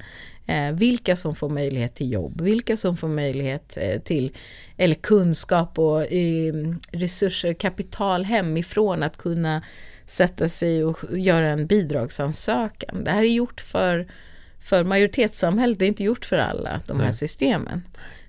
Eh, 0.47 0.73
vilka 0.73 1.17
som 1.17 1.35
får 1.35 1.49
möjlighet 1.49 1.95
till 1.95 2.13
jobb, 2.13 2.41
vilka 2.41 2.77
som 2.77 2.97
får 2.97 3.09
möjlighet 3.09 3.77
eh, 3.81 4.01
till 4.01 4.37
eller 4.77 4.95
kunskap 4.95 5.79
och 5.79 6.13
eh, 6.13 6.55
resurser, 6.93 7.53
kapital 7.53 8.25
hemifrån 8.25 9.03
att 9.03 9.17
kunna 9.17 9.63
sätta 10.07 10.49
sig 10.49 10.85
och 10.85 10.99
göra 11.11 11.49
en 11.49 11.67
bidragsansökan. 11.67 13.05
Det 13.05 13.11
här 13.11 13.23
är 13.23 13.27
gjort 13.27 13.61
för, 13.61 14.07
för 14.61 14.85
majoritetssamhället, 14.85 15.79
det 15.79 15.85
är 15.85 15.89
inte 15.89 16.05
gjort 16.05 16.25
för 16.25 16.39
alla 16.39 16.81
de 16.87 16.97
här 16.97 17.05
Nej. 17.05 17.15
systemen. 17.15 17.83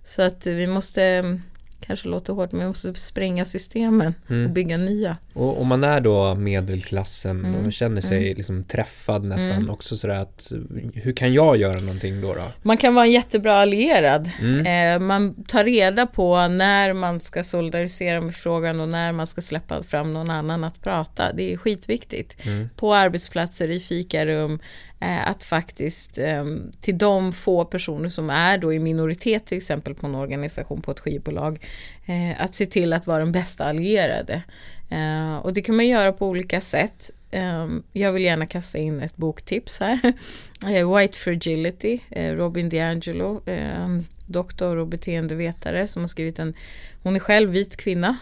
Så 0.04 0.22
att 0.22 0.48
vi 0.48 0.68
måste 0.68 1.40
kanske 1.88 2.08
låter 2.08 2.34
hårt, 2.34 2.52
men 2.52 2.62
vi 2.62 2.68
måste 2.68 2.94
spränga 2.94 3.46
systemen 3.46 4.14
mm. 4.30 4.46
och 4.46 4.52
bygga 4.52 4.78
nya. 4.78 5.18
Och 5.34 5.62
om 5.62 5.68
man 5.68 5.84
är 5.84 6.02
då 6.02 6.36
medelklassen 6.36 7.46
mm. 7.46 7.66
och 7.66 7.74
känner 7.74 8.02
sig 8.02 8.18
mm. 8.18 8.38
liksom 8.38 8.64
träffad 8.64 9.24
nästan 9.24 9.52
mm. 9.52 9.70
också 9.70 9.96
sådär 9.96 10.16
att 10.16 10.52
hur 10.94 11.14
kan 11.14 11.34
jag 11.34 11.58
göra 11.58 11.80
någonting 11.80 12.22
då? 12.22 12.34
då? 12.34 12.52
Man 12.62 12.78
kan 12.78 12.96
vara 12.96 13.06
en 13.06 13.12
jättebra 13.12 13.56
allierad. 13.56 14.30
Mm. 14.42 14.66
Eh, 14.96 15.08
man 15.08 15.44
tar 15.44 15.64
reda 15.64 16.06
på 16.06 16.48
när 16.48 16.94
man 16.94 17.20
ska 17.20 17.44
solidarisera 17.44 18.22
med 18.22 18.36
frågan 18.36 18.80
och 18.80 18.90
när 18.90 19.12
man 19.12 19.28
ska 19.28 19.42
släppa 19.42 19.84
fram 19.84 20.14
någon 20.14 20.30
annan 20.30 20.64
att 20.64 20.82
prata. 20.82 21.34
Det 21.34 21.54
är 21.54 21.58
skitviktigt. 21.58 22.46
Mm. 22.46 22.70
På 22.76 22.94
arbetsplatser, 22.94 23.72
i 23.72 23.80
fikarum, 23.80 24.60
Eh, 25.04 25.30
att 25.30 25.44
faktiskt 25.44 26.18
ehm, 26.18 26.72
till 26.82 26.98
de 26.98 27.34
få 27.34 27.66
personer 27.66 28.10
som 28.10 28.30
är 28.30 28.58
då 28.58 28.74
i 28.74 28.80
minoritet 28.80 29.46
till 29.46 29.58
exempel 29.58 29.96
på 29.96 30.08
en 30.08 30.16
organisation 30.16 30.82
på 30.82 30.92
ett 30.92 31.00
skivbolag 31.00 31.66
eh, 32.06 32.44
att 32.44 32.56
se 32.56 32.66
till 32.66 32.94
att 32.94 33.08
vara 33.08 33.20
den 33.20 33.32
bästa 33.32 33.66
allierade. 33.66 34.42
Eh, 34.94 35.38
och 35.38 35.54
det 35.54 35.62
kan 35.62 35.76
man 35.76 35.88
göra 35.88 36.14
på 36.14 36.28
olika 36.28 36.62
sätt. 36.62 37.12
Ehm, 37.32 37.84
jag 37.92 38.12
vill 38.12 38.24
gärna 38.24 38.46
kasta 38.46 38.78
in 38.78 39.02
ett 39.02 39.16
boktips 39.16 39.80
här. 39.80 40.14
White 41.00 41.18
Fragility, 41.18 42.00
Robin 42.12 42.70
DiAngelo, 42.70 43.42
ehm, 43.46 44.06
doktor 44.28 44.78
och 44.78 44.88
beteendevetare 44.88 45.88
som 45.88 46.04
har 46.04 46.08
skrivit 46.08 46.40
en, 46.40 46.54
hon 47.04 47.16
är 47.16 47.20
själv 47.20 47.50
vit 47.50 47.78
kvinna 47.78 48.18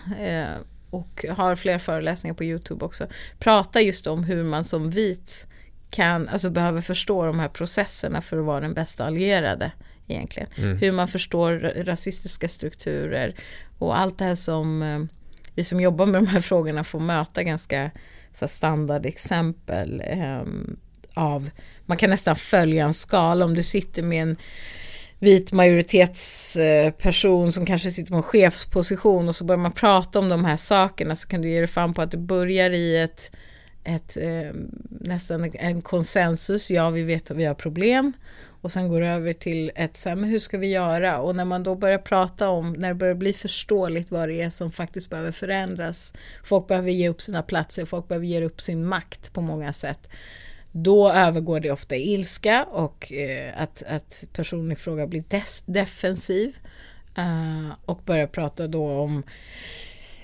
och 0.89 1.25
har 1.29 1.55
flera 1.55 1.79
föreläsningar 1.79 2.33
på 2.33 2.43
Youtube 2.43 2.85
också. 2.85 3.07
Pratar 3.39 3.79
just 3.79 4.07
om 4.07 4.23
hur 4.23 4.43
man 4.43 4.63
som 4.63 4.89
vit 4.89 5.47
kan, 5.89 6.27
alltså 6.27 6.49
behöver 6.49 6.81
förstå 6.81 7.25
de 7.25 7.39
här 7.39 7.47
processerna 7.47 8.21
för 8.21 8.37
att 8.37 8.45
vara 8.45 8.59
den 8.59 8.73
bästa 8.73 9.05
allierade 9.05 9.71
egentligen. 10.07 10.49
Mm. 10.55 10.77
Hur 10.77 10.91
man 10.91 11.07
förstår 11.07 11.51
rasistiska 11.83 12.47
strukturer 12.47 13.35
och 13.79 13.99
allt 13.99 14.17
det 14.17 14.25
här 14.25 14.35
som 14.35 14.81
eh, 14.81 14.99
vi 15.55 15.63
som 15.63 15.81
jobbar 15.81 16.05
med 16.05 16.24
de 16.24 16.27
här 16.27 16.41
frågorna 16.41 16.84
får 16.84 17.00
möta 17.00 17.43
ganska 17.43 17.91
så 18.34 18.48
standardexempel 18.48 20.03
eh, 20.05 20.41
av, 21.13 21.50
man 21.86 21.98
kan 21.98 22.10
nästan 22.10 22.36
följa 22.36 22.86
en 22.86 22.93
skala 22.93 23.46
om 23.46 23.53
du 23.53 23.63
sitter 23.63 24.03
med 24.03 24.22
en 24.22 24.38
vit 25.20 25.51
majoritetsperson 25.51 27.51
som 27.51 27.65
kanske 27.65 27.91
sitter 27.91 28.12
på 28.12 28.17
en 28.17 28.24
chefsposition 28.24 29.27
och 29.27 29.36
så 29.36 29.43
börjar 29.43 29.60
man 29.60 29.72
prata 29.72 30.20
om 30.20 30.29
de 30.29 30.46
här 30.46 30.58
sakerna 30.58 31.15
så 31.15 31.27
kan 31.27 31.41
du 31.41 31.50
ge 31.50 31.58
dig 31.58 31.67
fram 31.67 31.93
på 31.93 32.01
att 32.01 32.12
det 32.12 32.17
börjar 32.17 32.70
i 32.70 32.98
ett 32.98 33.31
ett, 33.84 34.17
eh, 34.17 34.51
nästan 34.89 35.51
en 35.53 35.81
konsensus, 35.81 36.72
ja 36.72 36.89
vi 36.89 37.03
vet 37.03 37.31
att 37.31 37.38
vi 37.38 37.46
har 37.46 37.55
problem. 37.55 38.13
Och 38.61 38.71
sen 38.71 38.89
går 38.89 39.01
över 39.01 39.33
till 39.33 39.71
ett, 39.75 39.97
så 39.97 40.09
här, 40.09 40.15
men 40.15 40.29
hur 40.29 40.39
ska 40.39 40.57
vi 40.57 40.67
göra? 40.67 41.19
Och 41.19 41.35
när 41.35 41.45
man 41.45 41.63
då 41.63 41.75
börjar 41.75 41.97
prata 41.97 42.49
om, 42.49 42.73
när 42.73 42.87
det 42.87 42.95
börjar 42.95 43.15
bli 43.15 43.33
förståeligt 43.33 44.11
vad 44.11 44.29
det 44.29 44.41
är 44.41 44.49
som 44.49 44.71
faktiskt 44.71 45.09
behöver 45.09 45.31
förändras. 45.31 46.13
Folk 46.43 46.67
behöver 46.67 46.91
ge 46.91 47.09
upp 47.09 47.21
sina 47.21 47.43
platser, 47.43 47.85
folk 47.85 48.07
behöver 48.07 48.25
ge 48.25 48.43
upp 48.43 48.61
sin 48.61 48.85
makt 48.85 49.33
på 49.33 49.41
många 49.41 49.73
sätt. 49.73 50.09
Då 50.71 51.11
övergår 51.11 51.59
det 51.59 51.71
ofta 51.71 51.95
i 51.95 52.13
ilska 52.13 52.63
och 52.63 53.13
eh, 53.13 53.61
att, 53.61 53.83
att 53.87 54.23
personen 54.33 54.71
i 54.71 54.75
fråga 54.75 55.07
blir 55.07 55.23
defensiv. 55.71 56.55
eh, 57.17 57.69
och 57.85 58.01
börjar 58.05 58.27
prata 58.27 58.67
då 58.67 58.91
om 58.91 59.23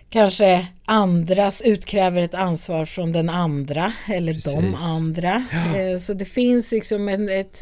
kanske 0.09 0.67
andras 0.85 1.61
utkräver 1.61 2.21
ett 2.21 2.33
ansvar 2.33 2.85
från 2.85 3.11
den 3.11 3.29
andra 3.29 3.93
eller 4.07 4.33
Precis. 4.33 4.53
de 4.53 4.75
andra. 4.75 5.45
Ja. 5.51 5.77
Eh, 5.77 5.97
så 5.97 6.13
det 6.13 6.25
finns 6.25 6.71
liksom 6.71 7.09
en, 7.09 7.29
ett, 7.29 7.61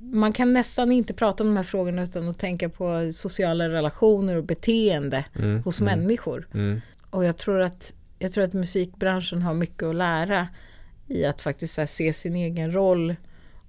man 0.00 0.32
kan 0.32 0.52
nästan 0.52 0.92
inte 0.92 1.14
prata 1.14 1.44
om 1.44 1.50
de 1.50 1.56
här 1.56 1.64
frågorna 1.64 2.02
utan 2.02 2.28
att 2.28 2.38
tänka 2.38 2.68
på 2.68 3.10
sociala 3.12 3.68
relationer 3.68 4.36
och 4.36 4.44
beteende 4.44 5.24
mm. 5.38 5.62
hos 5.62 5.80
mm. 5.80 5.98
människor. 5.98 6.48
Mm. 6.54 6.80
Och 7.10 7.24
jag 7.24 7.36
tror, 7.36 7.60
att, 7.60 7.92
jag 8.18 8.32
tror 8.32 8.44
att 8.44 8.52
musikbranschen 8.52 9.42
har 9.42 9.54
mycket 9.54 9.82
att 9.82 9.96
lära 9.96 10.48
i 11.06 11.24
att 11.24 11.42
faktiskt 11.42 11.78
se 11.86 12.12
sin 12.12 12.36
egen 12.36 12.72
roll 12.72 13.16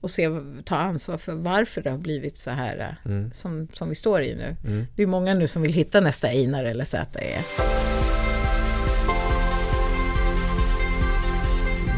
och 0.02 0.12
se, 0.12 0.30
ta 0.66 0.76
ansvar 0.76 1.18
för 1.18 1.34
varför 1.34 1.82
det 1.82 1.90
har 1.90 1.98
blivit 1.98 2.38
så 2.38 2.52
här 2.52 2.96
mm. 3.06 3.32
som, 3.34 3.68
som 3.74 3.90
vi 3.90 3.96
står 3.96 4.22
i 4.22 4.36
nu. 4.36 4.56
Mm. 4.66 4.88
Det 4.96 5.04
är 5.04 5.08
många 5.08 5.34
nu 5.34 5.48
som 5.48 5.62
vill 5.62 5.74
hitta 5.74 6.00
nästa 6.00 6.28
Einar 6.28 6.64
eller 6.64 6.86
ZE. 6.86 7.79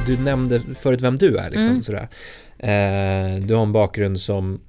Du 0.08 0.18
nämnde 0.18 0.62
förut 0.80 1.02
vem 1.02 1.16
du 1.16 1.38
är 1.38 1.50
liksom. 1.50 1.70
Mm. 1.70 1.84
Sådär. 1.84 2.08
Eh, 2.58 3.46
du 3.46 3.54
har 3.54 3.64
en 3.64 3.72
bakgrund 3.72 4.20
som 4.20 4.62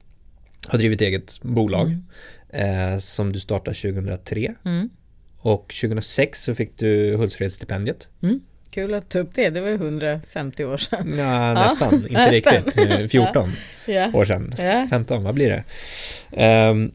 har 0.68 0.78
drivit 0.78 1.00
eget 1.00 1.42
bolag 1.42 1.98
mm. 2.52 2.92
eh, 2.92 2.98
som 2.98 3.32
du 3.32 3.40
startade 3.40 3.76
2003. 3.76 4.54
Mm. 4.64 4.90
Och 5.38 5.74
2006 5.80 6.42
så 6.42 6.54
fick 6.54 6.78
du 6.78 7.16
Hultsfredsstipendiet. 7.16 8.08
Mm. 8.22 8.40
Kul 8.70 8.94
att 8.94 9.10
ta 9.10 9.18
upp 9.18 9.34
det, 9.34 9.50
det 9.50 9.60
var 9.60 9.68
150 9.68 10.64
år 10.64 10.76
sedan. 10.76 11.14
Ja, 11.18 11.54
nästan, 11.54 11.94
inte 11.94 12.12
nästan. 12.12 12.52
riktigt. 12.52 13.10
14 13.10 13.52
ja. 13.86 14.10
år 14.14 14.24
sedan. 14.24 14.52
Ja. 14.58 14.86
15, 14.90 15.22
vad 15.22 15.34
blir 15.34 15.64
det? 16.30 16.70
Um, 16.70 16.92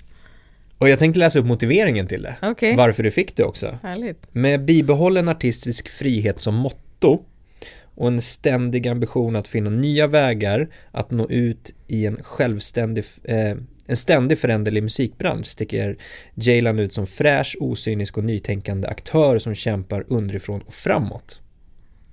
och 0.77 0.89
jag 0.89 0.99
tänkte 0.99 1.19
läsa 1.19 1.39
upp 1.39 1.45
motiveringen 1.45 2.07
till 2.07 2.21
det. 2.21 2.35
Okay. 2.41 2.75
Varför 2.75 3.03
du 3.03 3.11
fick 3.11 3.35
det 3.35 3.43
också. 3.43 3.77
Härligt. 3.83 4.33
Med 4.33 4.65
bibehållen 4.65 5.29
artistisk 5.29 5.89
frihet 5.89 6.39
som 6.39 6.55
motto 6.55 7.25
och 7.97 8.07
en 8.07 8.21
ständig 8.21 8.87
ambition 8.87 9.35
att 9.35 9.47
finna 9.47 9.69
nya 9.69 10.07
vägar 10.07 10.69
att 10.91 11.11
nå 11.11 11.29
ut 11.29 11.73
i 11.87 12.05
en 12.05 12.23
självständig, 12.23 13.05
eh, 13.23 13.55
en 13.87 13.95
ständig 13.95 14.39
föränderlig 14.39 14.83
musikbransch 14.83 15.47
sticker 15.47 15.97
Jaylan 16.35 16.79
ut 16.79 16.93
som 16.93 17.07
fräsch, 17.07 17.57
osynisk 17.59 18.17
och 18.17 18.23
nytänkande 18.23 18.87
aktör 18.87 19.37
som 19.37 19.55
kämpar 19.55 20.03
underifrån 20.07 20.61
och 20.61 20.73
framåt. 20.73 21.41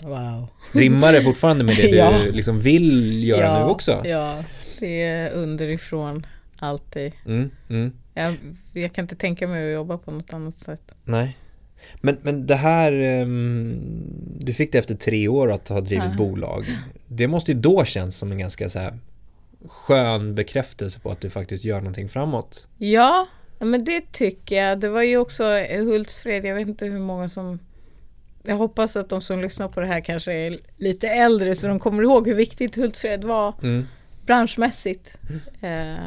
Wow. 0.02 0.48
Rimmar 0.72 1.12
det 1.12 1.22
fortfarande 1.22 1.64
med 1.64 1.76
det 1.76 1.82
du 1.82 1.88
ja. 1.96 2.18
liksom 2.32 2.60
vill 2.60 3.24
göra 3.24 3.44
ja, 3.44 3.58
nu 3.58 3.64
också? 3.70 4.02
Ja, 4.04 4.44
det 4.80 5.02
är 5.02 5.30
underifrån 5.30 6.26
alltid. 6.58 7.12
Mm, 7.26 7.50
mm. 7.68 7.92
Jag, 8.14 8.34
jag 8.72 8.92
kan 8.92 9.04
inte 9.04 9.16
tänka 9.16 9.48
mig 9.48 9.68
att 9.68 9.74
jobba 9.74 9.98
på 9.98 10.10
något 10.10 10.34
annat 10.34 10.58
sätt. 10.58 10.94
Nej. 11.04 11.36
Men, 11.96 12.16
men 12.22 12.46
det 12.46 12.54
här, 12.54 12.92
um, 13.22 13.78
du 14.38 14.54
fick 14.54 14.72
det 14.72 14.78
efter 14.78 14.94
tre 14.94 15.28
år 15.28 15.52
att 15.52 15.68
ha 15.68 15.80
drivit 15.80 16.04
ja. 16.10 16.16
bolag. 16.16 16.64
Det 17.08 17.28
måste 17.28 17.52
ju 17.52 17.58
då 17.58 17.84
känns 17.84 18.18
som 18.18 18.32
en 18.32 18.38
ganska 18.38 18.68
så 18.68 18.78
här 18.78 18.98
skön 19.68 20.34
bekräftelse 20.34 21.00
på 21.00 21.10
att 21.10 21.20
du 21.20 21.30
faktiskt 21.30 21.64
gör 21.64 21.78
någonting 21.78 22.08
framåt. 22.08 22.66
Ja, 22.78 23.26
men 23.58 23.84
det 23.84 24.12
tycker 24.12 24.56
jag. 24.56 24.80
Det 24.80 24.88
var 24.88 25.02
ju 25.02 25.16
också 25.16 25.44
Hultsfred, 25.70 26.44
jag 26.44 26.54
vet 26.54 26.68
inte 26.68 26.86
hur 26.86 26.98
många 26.98 27.28
som 27.28 27.58
jag 28.46 28.56
hoppas 28.56 28.96
att 28.96 29.08
de 29.08 29.20
som 29.20 29.40
lyssnar 29.40 29.68
på 29.68 29.80
det 29.80 29.86
här 29.86 30.00
kanske 30.00 30.32
är 30.32 30.58
lite 30.76 31.08
äldre 31.08 31.54
så 31.54 31.66
de 31.66 31.78
kommer 31.78 32.02
ihåg 32.02 32.28
hur 32.28 32.34
viktigt 32.34 32.76
Hultsfred 32.76 33.24
var 33.24 33.54
mm. 33.62 33.86
branschmässigt. 34.26 35.18
Mm. 35.28 35.40
Eh, 35.60 36.04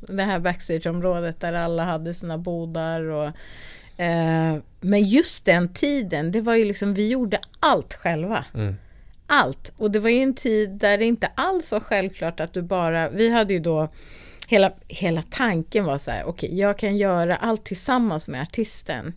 det 0.00 0.22
här 0.22 0.38
backstageområdet 0.38 1.40
där 1.40 1.52
alla 1.52 1.84
hade 1.84 2.14
sina 2.14 2.38
bodar 2.38 3.00
och 3.00 3.30
Eh, 3.96 4.56
men 4.80 5.04
just 5.04 5.44
den 5.44 5.68
tiden, 5.68 6.32
det 6.32 6.40
var 6.40 6.54
ju 6.54 6.64
liksom, 6.64 6.94
vi 6.94 7.08
gjorde 7.08 7.40
allt 7.60 7.94
själva. 7.94 8.44
Mm. 8.54 8.76
Allt. 9.26 9.72
Och 9.76 9.90
det 9.90 9.98
var 9.98 10.10
ju 10.10 10.22
en 10.22 10.34
tid 10.34 10.70
där 10.70 10.98
det 10.98 11.04
inte 11.04 11.26
alls 11.34 11.72
var 11.72 11.80
självklart 11.80 12.40
att 12.40 12.52
du 12.52 12.62
bara, 12.62 13.08
vi 13.08 13.30
hade 13.30 13.54
ju 13.54 13.60
då 13.60 13.88
Hela, 14.48 14.72
hela 14.88 15.22
tanken 15.22 15.84
var 15.84 15.98
så 15.98 16.10
här, 16.10 16.24
okej 16.24 16.48
okay, 16.48 16.58
jag 16.58 16.78
kan 16.78 16.96
göra 16.96 17.36
allt 17.36 17.64
tillsammans 17.64 18.28
med 18.28 18.42
artisten. 18.42 19.14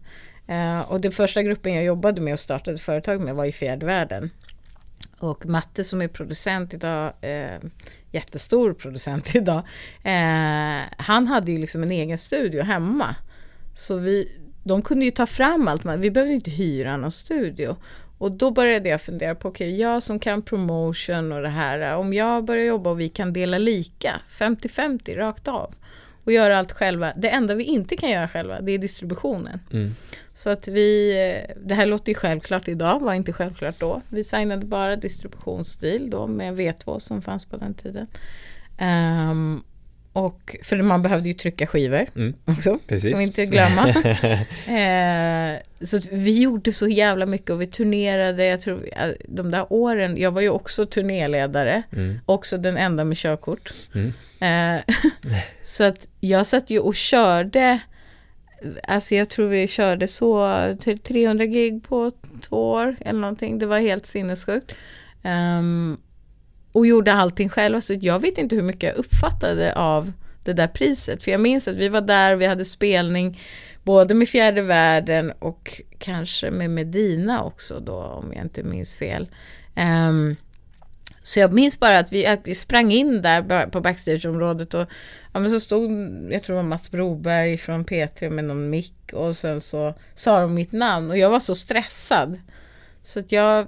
Eh, 0.48 0.80
och 0.80 1.02
den 1.02 1.12
första 1.12 1.44
gruppen 1.44 1.74
jag 1.74 1.84
jobbade 1.84 2.22
med 2.22 2.34
och 2.34 2.40
startade 2.40 2.78
företag 2.78 3.22
med 3.22 3.36
var 3.36 3.46
i 3.46 3.52
fjärde 3.52 3.86
världen. 3.86 4.30
Och 5.20 5.46
Matte 5.46 5.84
som 5.84 6.02
är 6.02 6.08
producent 6.08 6.74
idag, 6.74 7.14
eh, 7.22 7.60
jättestor 8.12 8.74
producent 8.74 9.32
idag, 9.36 9.64
eh, 10.04 10.82
han 10.98 11.28
hade 11.28 11.52
ju 11.52 11.58
liksom 11.58 11.84
en 11.84 11.92
egen 11.92 12.18
studio 12.18 12.64
hemma. 12.64 13.16
Så 13.74 13.98
vi, 13.98 14.32
de 14.70 14.82
kunde 14.82 15.06
ju 15.06 15.12
ta 15.12 15.26
fram 15.26 15.68
allt, 15.68 15.86
vi 15.86 16.12
behövde 16.12 16.34
inte 16.34 16.52
hyra 16.52 16.98
någon 16.98 17.12
studio. 17.12 17.76
Och 18.18 18.32
då 18.32 18.52
började 18.52 18.90
jag 18.90 19.02
fundera 19.02 19.36
på, 19.36 19.48
okej, 19.48 19.70
okay, 19.70 19.82
jag 19.82 20.04
som 20.04 20.20
kan 20.20 20.42
promotion 20.42 21.32
och 21.32 21.42
det 21.42 21.50
här, 21.50 21.96
om 21.96 22.14
jag 22.14 22.44
börjar 22.44 22.66
jobba 22.66 22.90
och 22.90 23.00
vi 23.00 23.10
kan 23.10 23.34
dela 23.34 23.58
lika, 23.58 24.22
50-50 24.40 25.16
rakt 25.16 25.48
av 25.48 25.74
och 26.24 26.32
göra 26.32 26.58
allt 26.60 26.72
själva. 26.72 27.14
Det 27.18 27.30
enda 27.30 27.56
vi 27.56 27.64
inte 27.64 27.96
kan 27.96 28.10
göra 28.10 28.28
själva, 28.28 28.62
det 28.62 28.72
är 28.72 28.78
distributionen. 28.78 29.60
Mm. 29.72 29.96
Så 30.34 30.50
att 30.50 30.68
vi, 30.68 31.14
det 31.64 31.76
här 31.76 31.86
låter 31.86 32.10
ju 32.10 32.16
självklart 32.16 32.68
idag, 32.68 33.00
var 33.00 33.14
inte 33.14 33.34
självklart 33.34 33.80
då. 33.80 34.02
Vi 34.10 34.24
signade 34.24 34.66
bara 34.66 34.96
distributionsstil 34.96 36.10
då 36.10 36.28
med 36.28 36.54
V2 36.54 37.00
som 37.00 37.22
fanns 37.22 37.46
på 37.46 37.58
den 37.58 37.74
tiden. 37.74 38.08
Um, 38.82 39.64
och, 40.20 40.56
för 40.64 40.78
man 40.78 41.02
behövde 41.02 41.30
ju 41.30 41.34
trycka 41.34 41.68
skivor 41.68 42.06
mm. 42.16 42.34
också, 42.46 42.80
Precis. 42.88 43.14
får 43.14 43.22
inte 43.22 43.46
glömma. 43.46 43.88
eh, 44.68 45.86
så 45.86 46.00
vi 46.12 46.42
gjorde 46.42 46.74
så 46.74 46.88
jävla 46.88 47.26
mycket 47.26 47.50
och 47.50 47.62
vi 47.62 47.68
turnerade, 47.68 48.46
jag 48.46 48.62
tror 48.62 48.90
de 49.28 49.52
där 49.52 49.74
åren, 49.74 50.18
jag 50.18 50.32
var 50.32 50.42
ju 50.42 50.50
också 50.50 50.86
turnéledare, 50.86 51.84
mm. 51.92 52.20
också 52.26 52.58
den 52.58 52.78
enda 52.78 53.04
med 53.04 53.18
körkort. 53.18 53.74
Mm. 53.94 54.14
Eh, 54.42 54.96
så 55.64 55.84
att 55.84 56.08
jag 56.20 56.46
satt 56.46 56.70
ju 56.70 56.80
och 56.80 56.96
körde 56.96 57.80
Alltså 58.84 59.16
jag 59.16 59.30
tror 59.30 59.48
vi 59.48 59.68
körde 59.68 60.08
så 60.08 60.60
till 60.80 61.00
300 61.00 61.46
gig 61.46 61.84
på 61.84 62.12
två 62.42 62.72
år 62.72 62.96
eller 63.02 63.20
någonting. 63.20 63.60
Det 63.60 63.66
var 63.66 63.80
helt 63.80 64.06
sinnessjukt. 64.06 64.76
Um, 65.24 65.98
och 66.72 66.88
gjorde 66.88 67.14
allting 67.14 67.50
själv. 67.50 67.82
så 67.82 67.96
jag 68.02 68.20
vet 68.20 68.38
inte 68.38 68.56
hur 68.56 68.64
mycket 68.64 68.84
jag 68.84 68.98
uppfattade 68.98 69.74
av 69.76 70.12
det 70.44 70.54
där 70.54 70.68
priset. 70.68 71.24
För 71.24 71.32
jag 71.32 71.42
minns 71.42 71.68
att 71.68 71.76
vi 71.76 71.90
var 71.90 72.02
där, 72.02 72.36
vi 72.36 72.46
hade 72.46 72.66
spelning 72.66 73.40
både 73.84 74.14
med 74.14 74.30
Fjärde 74.30 74.62
Världen 74.62 75.32
och 75.40 75.82
kanske 75.98 76.52
med 76.52 76.70
Medina 76.70 77.44
också 77.44 77.80
då 77.80 77.96
om 77.96 78.34
jag 78.34 78.46
inte 78.46 78.64
minns 78.64 78.96
fel. 78.96 79.30
Um, 79.76 80.36
så 81.22 81.40
jag 81.40 81.54
minns 81.54 81.80
bara 81.80 82.00
att 82.00 82.14
vi, 82.14 82.26
att 82.26 82.40
vi 82.44 82.56
sprang 82.56 82.92
in 82.92 83.22
där 83.22 83.68
på 83.68 83.82
backstageområdet 83.82 84.74
och 84.74 84.88
ja, 85.34 85.40
men 85.40 85.50
så 85.50 85.60
stod, 85.60 85.92
jag 86.32 86.44
tror 86.44 86.56
det 86.56 86.62
var 86.62 86.70
Mats 86.70 86.92
Broberg 86.92 87.58
från 87.58 87.86
P3 87.86 88.30
med 88.30 88.44
någon 88.46 88.70
mick 88.70 89.14
och 89.14 89.38
sen 89.38 89.62
så 89.62 89.94
sa 90.16 90.40
de 90.40 90.54
mitt 90.54 90.72
namn 90.72 91.10
och 91.10 91.18
jag 91.18 91.30
var 91.30 91.40
så 91.40 91.56
stressad. 91.56 92.40
Så 93.04 93.20
att 93.20 93.32
jag 93.32 93.68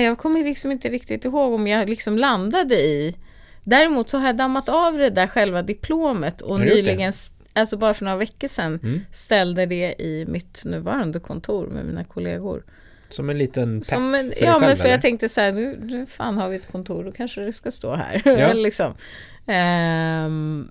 jag 0.00 0.18
kommer 0.18 0.44
liksom 0.44 0.72
inte 0.72 0.88
riktigt 0.88 1.24
ihåg 1.24 1.52
om 1.52 1.66
jag 1.66 1.88
liksom 1.88 2.18
landade 2.18 2.74
i 2.74 3.16
Däremot 3.64 4.10
så 4.10 4.18
har 4.18 4.26
jag 4.26 4.36
dammat 4.36 4.68
av 4.68 4.98
det 4.98 5.10
där 5.10 5.26
själva 5.26 5.62
diplomet 5.62 6.40
och 6.40 6.60
nyligen, 6.60 7.12
alltså 7.52 7.76
bara 7.76 7.94
för 7.94 8.04
några 8.04 8.16
veckor 8.16 8.48
sedan, 8.48 8.80
mm. 8.82 9.00
ställde 9.12 9.66
det 9.66 9.94
i 9.98 10.24
mitt 10.28 10.64
nuvarande 10.64 11.20
kontor 11.20 11.66
med 11.66 11.84
mina 11.84 12.04
kollegor. 12.04 12.64
Som 13.08 13.30
en 13.30 13.38
liten 13.38 13.80
pepp 13.80 13.86
Som 13.86 14.14
en, 14.14 14.32
för 14.32 14.44
Ja, 14.44 14.58
men 14.58 14.76
för 14.76 14.84
eller? 14.84 14.90
jag 14.90 15.02
tänkte 15.02 15.28
så 15.28 15.40
här, 15.40 15.52
nu, 15.52 15.78
nu 15.82 16.06
fan 16.06 16.38
har 16.38 16.48
vi 16.48 16.56
ett 16.56 16.72
kontor, 16.72 17.04
då 17.04 17.12
kanske 17.12 17.40
det 17.40 17.52
ska 17.52 17.70
stå 17.70 17.94
här. 17.94 18.22
Ja. 18.38 18.52
liksom. 18.52 18.94
Um, 19.46 20.70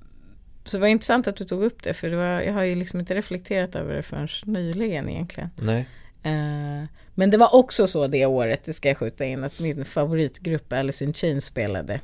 så 0.65 0.77
det 0.77 0.81
var 0.81 0.87
intressant 0.87 1.27
att 1.27 1.35
du 1.35 1.45
tog 1.45 1.63
upp 1.63 1.83
det, 1.83 1.93
för 1.93 2.09
det 2.09 2.15
var, 2.15 2.41
jag 2.41 2.53
har 2.53 2.63
ju 2.63 2.75
liksom 2.75 2.99
inte 2.99 3.15
reflekterat 3.15 3.75
över 3.75 3.95
det 3.95 4.03
förrän 4.03 4.27
nyligen 4.43 5.09
egentligen. 5.09 5.49
Nej. 5.55 5.87
Uh, 6.25 6.85
men 7.21 7.29
det 7.29 7.37
var 7.37 7.55
också 7.55 7.87
så 7.87 8.07
det 8.07 8.25
året, 8.25 8.63
det 8.63 8.73
ska 8.73 8.87
jag 8.87 8.97
skjuta 8.97 9.25
in, 9.25 9.43
att 9.43 9.59
min 9.59 9.85
favoritgrupp 9.85 10.73
Alice 10.73 11.03
in 11.03 11.13
Chains 11.13 11.45
spelade. 11.45 11.99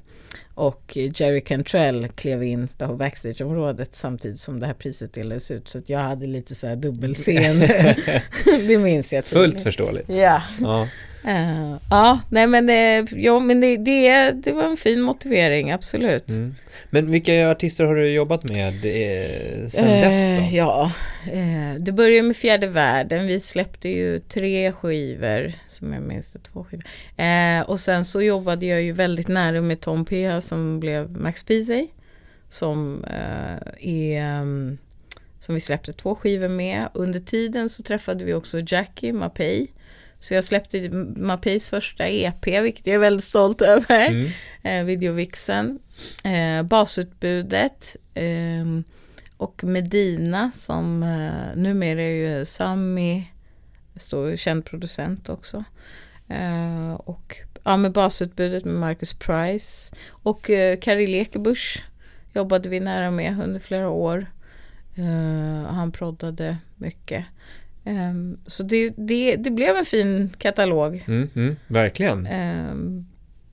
Och 0.53 0.97
Jerry 1.15 1.41
Cantrell 1.41 2.07
klev 2.07 2.43
in 2.43 2.67
på 2.77 2.95
backstageområdet 2.95 3.95
samtidigt 3.95 4.39
som 4.39 4.59
det 4.59 4.67
här 4.67 4.73
priset 4.73 5.13
delades 5.13 5.51
ut. 5.51 5.67
Så 5.67 5.81
jag 5.85 5.99
hade 5.99 6.27
lite 6.27 6.55
så 6.55 6.67
här 6.67 6.75
dubbelscen. 6.75 7.59
det 8.67 8.77
minns 8.77 9.13
jag. 9.13 9.25
Fullt 9.25 9.61
förståeligt. 9.61 10.09
Ja. 10.09 10.41
ja. 10.61 10.87
Uh, 11.25 11.77
ja, 11.89 12.19
nej 12.29 12.47
men, 12.47 12.65
det, 12.65 13.07
ja, 13.11 13.39
men 13.39 13.61
det, 13.61 13.77
det, 13.77 14.31
det 14.31 14.51
var 14.51 14.63
en 14.63 14.77
fin 14.77 15.01
motivering, 15.01 15.71
absolut. 15.71 16.29
Mm. 16.29 16.55
Men 16.89 17.11
vilka 17.11 17.51
artister 17.51 17.83
har 17.83 17.95
du 17.95 18.09
jobbat 18.09 18.49
med 18.49 18.73
eh, 18.85 19.67
sen 19.67 19.87
uh, 19.87 20.01
dess 20.01 20.39
då? 20.39 20.55
Ja, 20.55 20.91
uh, 21.33 21.75
det 21.79 21.91
började 21.91 22.27
med 22.27 22.35
Fjärde 22.35 22.67
Världen. 22.67 23.27
Vi 23.27 23.39
släppte 23.39 23.89
ju 23.89 24.19
tre 24.19 24.71
skivor, 24.71 25.53
som 25.67 25.93
jag 25.93 26.01
minns 26.01 26.33
det, 26.33 26.39
två 26.39 26.63
skivor. 26.63 26.85
Och 27.69 27.79
sen 27.79 28.05
så 28.05 28.21
jobbade 28.21 28.65
jag 28.65 28.81
ju 28.81 28.91
väldigt 28.91 29.27
nära 29.27 29.61
med 29.61 29.81
Tom 29.81 30.05
P 30.05 30.41
som 30.41 30.79
blev 30.79 31.17
Max 31.17 31.43
Peasy. 31.43 31.87
Som 32.49 33.05
är 33.79 34.41
um, 34.41 34.77
som 35.39 35.55
vi 35.55 35.61
släppte 35.61 35.93
två 35.93 36.15
skivor 36.15 36.47
med. 36.47 36.87
Under 36.93 37.19
tiden 37.19 37.69
så 37.69 37.83
träffade 37.83 38.23
vi 38.23 38.33
också 38.33 38.61
Jackie 38.67 39.13
Mapei 39.13 39.67
så 40.19 40.33
jag 40.33 40.43
släppte 40.43 40.89
Mapis 41.15 41.69
första 41.69 42.07
EP, 42.07 42.47
vilket 42.47 42.87
jag 42.87 42.95
är 42.95 42.99
väldigt 42.99 43.23
stolt 43.23 43.61
över. 43.61 44.09
Mm. 44.09 44.31
Eh, 44.63 44.83
Videovixen. 44.83 45.79
Eh, 46.23 46.63
basutbudet. 46.63 47.95
Eh, 48.13 48.65
och 49.37 49.63
Medina 49.63 50.51
som 50.51 51.03
eh, 51.03 51.55
numera 51.55 52.01
är 52.01 52.37
ju 52.39 52.45
Sami, 52.45 53.31
står 53.95 54.35
känd 54.35 54.65
producent 54.65 55.29
också. 55.29 55.63
Eh, 56.27 56.93
och 56.93 57.37
ja, 57.63 57.77
med 57.77 57.91
basutbudet 57.91 58.65
med 58.65 58.75
Marcus 58.75 59.13
Price. 59.13 59.95
Och 60.09 60.49
eh, 60.49 60.79
Kari 60.79 61.07
Lekebusch 61.07 61.83
jobbade 62.33 62.69
vi 62.69 62.79
nära 62.79 63.11
med 63.11 63.41
under 63.43 63.59
flera 63.59 63.89
år. 63.89 64.25
Uh, 64.99 65.63
han 65.63 65.91
proddade 65.91 66.57
mycket. 66.75 67.25
Um, 67.87 68.39
så 68.45 68.63
det, 68.63 68.93
det, 68.97 69.35
det, 69.35 69.51
blev 69.51 69.75
en 69.75 69.85
fin 69.85 70.29
katalog. 70.37 71.03
Mm, 71.07 71.29
mm, 71.35 71.55
verkligen. 71.67 72.27
Um, 72.27 73.07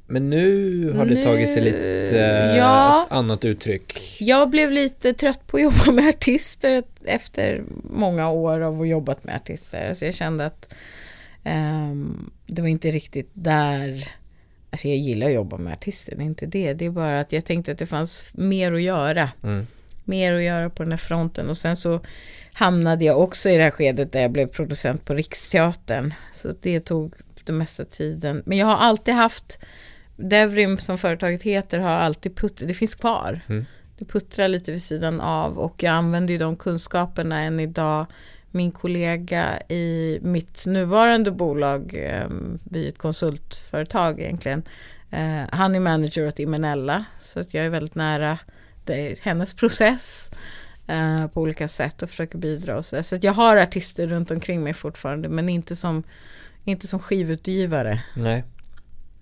men 0.07 0.31
nu 0.31 0.93
har 0.93 1.05
det 1.05 1.15
nu, 1.15 1.23
tagit 1.23 1.51
sig 1.51 1.63
lite 1.63 2.55
ja, 2.59 3.07
annat 3.11 3.45
uttryck. 3.45 4.17
Jag 4.21 4.51
blev 4.51 4.71
lite 4.71 5.13
trött 5.13 5.47
på 5.47 5.57
att 5.57 5.63
jobba 5.63 5.93
med 5.93 6.09
artister 6.09 6.83
efter 7.05 7.65
många 7.91 8.31
år 8.31 8.61
av 8.61 8.81
att 8.81 8.89
jobbat 8.89 9.25
med 9.25 9.35
artister. 9.35 9.89
Alltså 9.89 10.05
jag 10.05 10.15
kände 10.15 10.47
att 10.47 10.75
um, 11.45 12.31
det 12.47 12.63
var 12.63 12.69
inte 12.69 12.91
riktigt 12.91 13.31
där 13.33 14.09
Alltså 14.71 14.89
jag 14.89 14.97
gillar 14.97 15.27
att 15.27 15.33
jobba 15.33 15.57
med 15.57 15.73
artister, 15.73 16.17
det 16.17 16.23
är 16.23 16.25
inte 16.25 16.47
det. 16.47 16.75
Det 16.75 16.85
är 16.85 16.91
bara 16.91 17.21
att 17.21 17.33
jag 17.33 17.45
tänkte 17.45 17.73
att 17.73 17.79
det 17.79 17.87
fanns 17.87 18.33
mer 18.35 18.73
att 18.73 18.83
göra. 18.83 19.31
Mm. 19.43 19.67
Mer 20.05 20.35
att 20.35 20.43
göra 20.43 20.71
på 20.71 20.83
den 20.83 20.93
här 20.93 20.99
fronten. 20.99 21.49
Och 21.49 21.57
sen 21.57 21.77
så 21.77 22.01
hamnade 22.53 23.05
jag 23.05 23.21
också 23.21 23.49
i 23.49 23.57
det 23.57 23.63
här 23.63 23.71
skedet 23.71 24.13
där 24.13 24.21
jag 24.21 24.31
blev 24.31 24.47
producent 24.47 25.05
på 25.05 25.15
Riksteatern. 25.15 26.15
Så 26.33 26.53
det 26.61 26.81
tog 26.81 27.15
det 27.45 27.53
mesta 27.53 27.85
tiden. 27.85 28.43
Men 28.47 28.59
jag 28.59 28.67
har 28.67 28.77
alltid 28.77 29.15
haft, 29.15 29.59
Devrim 30.17 30.79
som 30.79 30.99
företaget 30.99 31.43
heter 31.43 31.79
har 31.79 31.91
alltid 31.91 32.37
puttrat, 32.37 32.69
det 32.69 32.75
finns 32.75 32.95
kvar. 32.95 33.41
Mm. 33.49 33.65
Det 33.99 34.05
puttrar 34.05 34.49
lite 34.49 34.73
vid 34.73 34.83
sidan 34.83 35.21
av 35.21 35.59
och 35.59 35.83
jag 35.83 35.93
använder 35.93 36.33
ju 36.33 36.39
de 36.39 36.57
kunskaperna 36.57 37.41
än 37.41 37.61
idag. 37.61 38.07
Min 38.51 38.73
kollega 38.73 39.61
i 39.69 40.19
mitt 40.23 40.67
nuvarande 40.67 41.31
bolag, 41.31 41.95
eh, 41.95 42.29
vi 42.65 42.85
är 42.85 42.89
ett 42.89 42.99
konsultföretag 42.99 44.21
egentligen, 44.21 44.63
eh, 45.11 45.43
han 45.51 45.75
är 45.75 45.81
manager 45.81 46.29
åt 46.29 46.39
Imenella 46.39 47.05
så 47.21 47.41
att 47.41 47.55
jag 47.55 47.65
är 47.65 47.71
väldigt 47.71 47.95
nära 47.95 48.39
det, 48.87 49.21
hennes 49.21 49.55
process 49.55 50.31
eh, 50.87 51.27
på 51.27 51.41
olika 51.41 51.69
sätt 51.69 52.03
och 52.03 52.11
försöker 52.11 52.39
bidra 52.39 52.77
och 52.79 52.87
så. 52.87 53.03
Så 53.03 53.19
jag 53.21 53.33
har 53.33 53.57
artister 53.57 54.07
runt 54.07 54.31
omkring 54.31 54.63
mig 54.63 54.75
fortfarande 54.75 55.29
men 55.29 55.49
inte 55.49 55.77
som, 55.77 56.03
inte 56.65 56.87
som 56.87 57.01
skivutgivare. 57.01 58.03
Nej. 58.17 58.45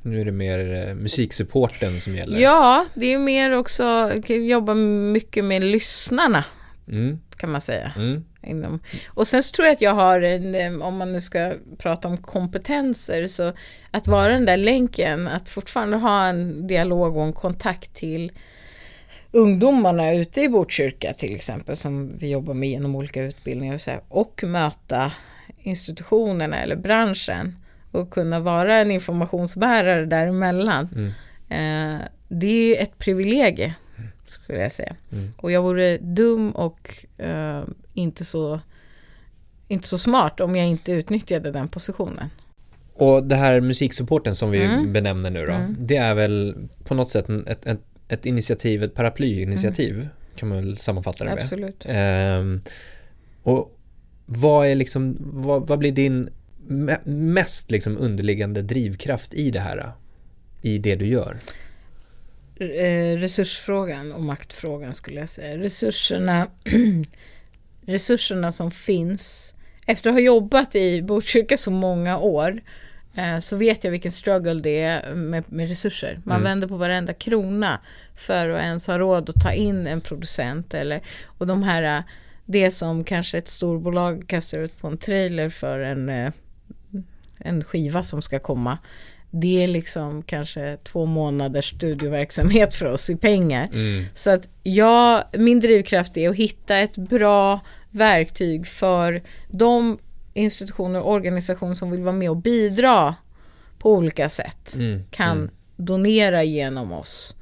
Nu 0.05 0.21
är 0.21 0.25
det 0.25 0.33
mer 0.33 0.89
eh, 0.89 0.95
musiksupporten 0.95 2.01
som 2.01 2.17
gäller. 2.17 2.39
Ja, 2.41 2.87
det 2.95 3.13
är 3.13 3.19
mer 3.19 3.53
också, 3.53 4.13
jobba 4.29 4.75
mycket 4.75 5.45
med 5.45 5.65
lyssnarna. 5.65 6.45
Mm. 6.89 7.19
Kan 7.37 7.51
man 7.51 7.61
säga. 7.61 7.93
Mm. 7.97 8.25
Inom. 8.43 8.81
Och 9.07 9.27
sen 9.27 9.43
så 9.43 9.53
tror 9.53 9.67
jag 9.67 9.73
att 9.73 9.81
jag 9.81 9.95
har, 9.95 10.21
en, 10.21 10.83
om 10.83 10.97
man 10.97 11.13
nu 11.13 11.21
ska 11.21 11.55
prata 11.79 12.09
om 12.09 12.17
kompetenser, 12.17 13.27
så 13.27 13.53
att 13.91 14.07
vara 14.07 14.33
den 14.33 14.45
där 14.45 14.57
länken, 14.57 15.29
att 15.29 15.49
fortfarande 15.49 15.97
ha 15.97 16.27
en 16.27 16.67
dialog 16.67 17.17
och 17.17 17.25
en 17.25 17.33
kontakt 17.33 17.95
till 17.95 18.33
ungdomarna 19.33 20.15
ute 20.15 20.41
i 20.41 20.49
Botkyrka 20.49 21.15
till 21.15 21.35
exempel 21.35 21.77
som 21.77 22.17
vi 22.19 22.31
jobbar 22.31 22.55
med 22.55 22.69
genom 22.69 22.97
olika 22.97 23.23
utbildningar 23.23 23.75
och, 23.75 23.81
så 23.81 23.91
här, 23.91 24.01
och 24.09 24.45
möta 24.47 25.13
institutionerna 25.59 26.63
eller 26.63 26.77
branschen 26.77 27.57
och 27.91 28.11
kunna 28.11 28.41
vara 28.41 28.77
en 28.77 28.91
informationsbärare 28.91 30.07
däremellan. 30.07 30.89
Mm. 30.95 31.13
Eh, 31.49 32.07
det 32.29 32.77
är 32.77 32.83
ett 32.83 32.99
privilegie 32.99 33.75
skulle 34.27 34.59
jag 34.59 34.73
säga. 34.73 34.97
Mm. 35.13 35.33
Och 35.37 35.53
jag 35.53 35.63
vore 35.63 35.99
dum 35.99 36.51
och 36.51 37.07
eh, 37.19 37.63
inte, 37.95 38.25
så, 38.25 38.61
inte 39.69 39.89
så 39.89 39.99
smart 39.99 40.41
om 40.41 40.57
jag 40.57 40.67
inte 40.67 40.93
utnyttjade 40.93 41.51
den 41.51 41.69
positionen. 41.69 42.31
Och 42.95 43.25
det 43.25 43.37
här 43.37 43.61
musiksupporten 43.61 44.35
som 44.35 44.51
vi 44.51 44.65
mm. 44.65 44.93
benämner 44.93 45.31
nu 45.31 45.47
då, 45.47 45.53
mm. 45.53 45.77
det 45.79 45.97
är 45.97 46.15
väl 46.15 46.69
på 46.85 46.95
något 46.95 47.09
sätt 47.09 47.29
ett, 47.29 47.67
ett 47.67 47.92
ett 48.09 48.27
initiativ, 48.27 48.83
ett 48.83 48.95
paraplyinitiativ 48.95 49.95
mm. 49.95 50.09
kan 50.37 50.49
man 50.49 50.59
väl 50.59 50.79
sammanfatta 50.79 51.25
det 51.25 51.31
med. 51.31 51.43
Absolut. 51.43 51.83
Ehm, 51.89 52.61
och 53.43 53.79
vad 54.27 54.67
är 54.67 54.75
liksom, 54.75 55.17
vad, 55.21 55.67
vad 55.67 55.79
blir 55.79 55.93
din 55.93 56.31
mest 57.05 57.71
liksom 57.71 57.99
underliggande 57.99 58.63
drivkraft 58.63 59.35
i 59.35 59.51
det 59.51 59.61
här? 59.61 59.93
I 60.63 60.79
det 60.79 60.97
du 60.97 61.07
gör? 61.07 61.39
Eh, 62.57 63.19
resursfrågan 63.19 64.13
och 64.13 64.23
maktfrågan 64.23 64.95
skulle 64.95 65.21
jag 65.21 65.29
säga. 65.29 65.59
Resurserna, 65.59 66.49
resurserna 67.87 68.53
som 68.53 68.71
finns. 68.71 69.55
Efter 69.87 70.11
att 70.11 70.15
ha 70.15 70.21
jobbat 70.21 70.75
i 70.75 71.03
Botkyrka 71.03 71.57
så 71.57 71.71
många 71.71 72.19
år 72.19 72.61
så 73.41 73.57
vet 73.57 73.85
jag 73.85 73.91
vilken 73.91 74.13
struggle 74.13 74.55
det 74.55 74.81
är 74.81 75.15
med, 75.15 75.45
med 75.47 75.69
resurser. 75.69 76.21
Man 76.25 76.37
mm. 76.37 76.45
vänder 76.45 76.69
på 76.69 76.77
varenda 76.77 77.15
krona 77.15 77.81
för 78.15 78.49
att 78.49 78.63
ens 78.63 78.87
ha 78.87 78.99
råd 78.99 79.31
att 79.31 79.43
ta 79.43 79.53
in 79.53 79.87
en 79.87 80.01
producent. 80.01 80.75
Eller, 80.75 81.03
och 81.27 81.47
de 81.47 81.63
här, 81.63 81.99
eh, 81.99 82.05
det 82.45 82.71
som 82.71 83.05
kanske 83.05 83.39
ett 83.39 83.49
storbolag 83.49 84.25
kastar 84.27 84.59
ut 84.59 84.79
på 84.79 84.87
en 84.87 84.99
trailer 84.99 85.51
för 85.51 85.79
en, 85.79 86.09
eh, 86.09 86.33
en 87.39 87.65
skiva 87.65 88.03
som 88.03 88.23
ska 88.23 88.39
komma. 88.39 88.79
det 89.35 89.63
är 89.63 89.67
liksom 89.67 90.23
kanske 90.23 90.77
två 90.83 91.07
månaders 91.07 91.75
studioverksamhet 91.75 92.75
för 92.75 92.87
oss 92.87 93.11
i 93.11 93.17
pengar. 93.17 93.69
Mm. 93.73 94.05
Så 94.15 94.31
att 94.31 94.49
jag, 94.63 95.25
min 95.33 95.61
drivkraft 95.61 96.17
är 96.17 96.31
att 96.31 96.37
hitta 96.37 96.79
ett 96.79 96.97
bra 96.97 97.61
verktyg 97.91 98.67
för 98.67 99.23
de 99.49 99.99
institutioner 100.35 101.01
och 101.01 101.13
organisationer 101.13 101.75
som 101.75 101.91
vill 101.91 102.03
vara 102.03 102.13
med 102.13 102.31
och 102.31 102.37
bidra 102.37 103.15
på 103.79 103.93
olika 103.93 104.29
sätt. 104.29 104.75
Mm. 104.75 105.05
Kan 105.11 105.39
Mm. 105.39 105.51
donera 105.77 106.43
genom 106.43 106.93
oss. 106.93 107.37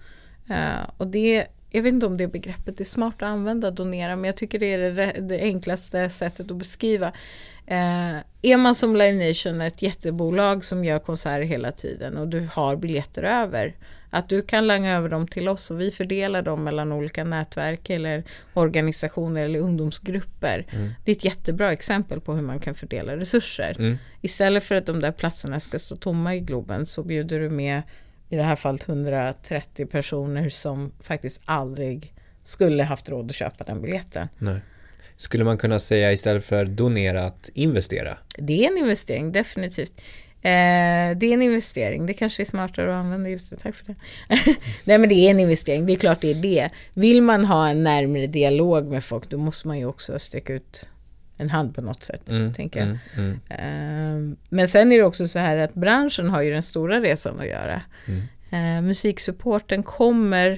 Eh, 0.48 0.90
och 0.96 1.06
det, 1.06 1.46
jag 1.70 1.82
vet 1.82 1.92
inte 1.94 2.06
om 2.06 2.16
det 2.16 2.28
begreppet 2.28 2.80
är 2.80 2.84
smart 2.84 3.14
att 3.16 3.22
använda, 3.22 3.70
donera, 3.70 4.16
men 4.16 4.24
jag 4.24 4.36
tycker 4.36 4.58
det 4.58 4.66
är 4.66 4.78
det, 4.90 5.12
det 5.20 5.40
enklaste 5.40 6.10
sättet 6.10 6.50
att 6.50 6.56
beskriva. 6.56 7.12
Eh, 7.66 8.16
är 8.42 8.56
man 8.56 8.74
som 8.74 8.96
Live 8.96 9.28
Nation 9.28 9.60
ett 9.60 9.82
jättebolag 9.82 10.64
som 10.64 10.84
gör 10.84 10.98
konserter 10.98 11.42
hela 11.42 11.72
tiden 11.72 12.16
och 12.16 12.28
du 12.28 12.48
har 12.52 12.76
biljetter 12.76 13.22
över, 13.22 13.74
att 14.10 14.28
du 14.28 14.42
kan 14.42 14.66
langa 14.66 14.96
över 14.96 15.08
dem 15.08 15.26
till 15.26 15.48
oss 15.48 15.70
och 15.70 15.80
vi 15.80 15.90
fördelar 15.90 16.42
dem 16.42 16.64
mellan 16.64 16.92
olika 16.92 17.24
nätverk 17.24 17.90
eller 17.90 18.24
organisationer 18.54 19.42
eller 19.44 19.58
ungdomsgrupper. 19.58 20.66
Mm. 20.70 20.90
Det 21.04 21.12
är 21.12 21.16
ett 21.16 21.24
jättebra 21.24 21.72
exempel 21.72 22.20
på 22.20 22.34
hur 22.34 22.42
man 22.42 22.58
kan 22.60 22.74
fördela 22.74 23.16
resurser. 23.16 23.76
Mm. 23.78 23.96
Istället 24.20 24.64
för 24.64 24.74
att 24.74 24.86
de 24.86 25.00
där 25.00 25.12
platserna 25.12 25.60
ska 25.60 25.78
stå 25.78 25.96
tomma 25.96 26.34
i 26.34 26.40
Globen 26.40 26.86
så 26.86 27.02
bjuder 27.02 27.40
du 27.40 27.50
med 27.50 27.82
i 28.28 28.36
det 28.36 28.42
här 28.42 28.56
fallet 28.56 28.88
130 28.88 29.86
personer 29.86 30.48
som 30.48 30.92
faktiskt 31.00 31.42
aldrig 31.44 32.14
skulle 32.42 32.82
haft 32.82 33.08
råd 33.08 33.30
att 33.30 33.36
köpa 33.36 33.64
den 33.64 33.82
biljetten. 33.82 34.28
Nej. 34.38 34.60
Skulle 35.16 35.44
man 35.44 35.58
kunna 35.58 35.78
säga 35.78 36.12
istället 36.12 36.44
för 36.44 36.64
donera 36.64 37.24
att 37.24 37.50
investera? 37.54 38.18
Det 38.38 38.64
är 38.64 38.70
en 38.70 38.78
investering, 38.78 39.32
definitivt. 39.32 39.92
Eh, 40.42 41.16
det 41.16 41.26
är 41.26 41.32
en 41.32 41.42
investering, 41.42 42.06
det 42.06 42.14
kanske 42.14 42.42
är 42.42 42.44
smartare 42.44 42.90
att 42.90 43.04
använda 43.04 43.30
just 43.30 43.50
det, 43.50 43.56
tack 43.56 43.74
för 43.74 43.86
det. 43.86 43.94
Nej 44.84 44.98
men 44.98 45.08
det 45.08 45.14
är 45.14 45.30
en 45.30 45.40
investering, 45.40 45.86
det 45.86 45.92
är 45.92 45.96
klart 45.96 46.20
det 46.20 46.30
är 46.30 46.34
det. 46.34 46.70
Vill 46.94 47.22
man 47.22 47.44
ha 47.44 47.68
en 47.68 47.82
närmare 47.82 48.26
dialog 48.26 48.86
med 48.86 49.04
folk 49.04 49.30
då 49.30 49.38
måste 49.38 49.68
man 49.68 49.78
ju 49.78 49.86
också 49.86 50.18
sträcka 50.18 50.52
ut 50.52 50.88
en 51.36 51.50
hand 51.50 51.74
på 51.74 51.80
något 51.80 52.04
sätt. 52.04 52.30
Mm. 52.30 52.54
tänker. 52.54 52.82
Mm. 52.82 52.98
Mm. 53.16 54.30
Eh, 54.30 54.36
Men 54.48 54.68
sen 54.68 54.92
är 54.92 54.98
det 54.98 55.04
också 55.04 55.28
så 55.28 55.38
här 55.38 55.56
att 55.56 55.74
branschen 55.74 56.30
har 56.30 56.42
ju 56.42 56.52
den 56.52 56.62
stora 56.62 57.00
resan 57.00 57.40
att 57.40 57.46
göra. 57.46 57.82
Eh, 58.50 58.82
musiksupporten 58.82 59.82
kommer, 59.82 60.50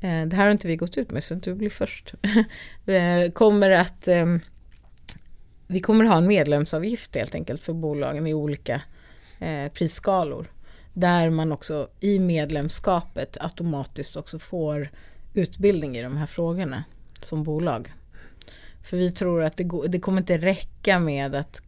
eh, 0.00 0.22
det 0.26 0.36
här 0.36 0.44
har 0.44 0.50
inte 0.50 0.68
vi 0.68 0.76
gått 0.76 0.98
ut 0.98 1.10
med 1.10 1.24
så 1.24 1.34
du 1.34 1.54
blir 1.54 1.70
först, 1.70 2.14
eh, 2.86 3.32
kommer 3.32 3.70
att 3.70 4.08
eh, 4.08 4.26
vi 5.66 5.80
kommer 5.80 6.04
ha 6.04 6.16
en 6.16 6.26
medlemsavgift 6.26 7.14
helt 7.14 7.34
enkelt 7.34 7.62
för 7.62 7.72
bolagen 7.72 8.26
i 8.26 8.34
olika 8.34 8.82
eh, 9.38 9.72
prisskalor. 9.72 10.46
Där 10.92 11.30
man 11.30 11.52
också 11.52 11.88
i 12.00 12.18
medlemskapet 12.18 13.36
automatiskt 13.40 14.16
också 14.16 14.38
får 14.38 14.90
utbildning 15.34 15.96
i 15.96 16.02
de 16.02 16.16
här 16.16 16.26
frågorna 16.26 16.84
som 17.20 17.42
bolag. 17.42 17.92
För 18.82 18.96
vi 18.96 19.12
tror 19.12 19.42
att 19.42 19.56
det, 19.56 19.64
går, 19.64 19.88
det 19.88 20.00
kommer 20.00 20.20
inte 20.20 20.38
räcka 20.38 20.98
med 20.98 21.34
att 21.34 21.62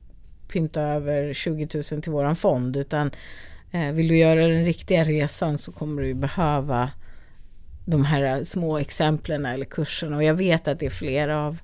pynta 0.48 0.83
över 0.83 1.33
20 1.33 1.68
000 1.92 2.02
till 2.02 2.12
våran 2.12 2.37
fond 2.37 2.76
utan 2.76 3.11
eh, 3.70 3.92
vill 3.92 4.09
du 4.09 4.18
göra 4.18 4.46
den 4.46 4.64
riktiga 4.64 5.05
resan 5.05 5.59
så 5.59 5.72
kommer 5.72 6.02
du 6.02 6.14
behöva 6.14 6.90
de 7.87 8.05
här 8.05 8.44
små 8.44 8.79
exemplen 8.79 9.46
eller 9.46 9.64
kurserna 9.64 10.16
och 10.16 10.24
jag 10.24 10.35
vet 10.35 10.68
att 10.68 10.79
det 10.81 10.87
är 10.87 10.90
flera 10.90 11.46
av, 11.46 11.59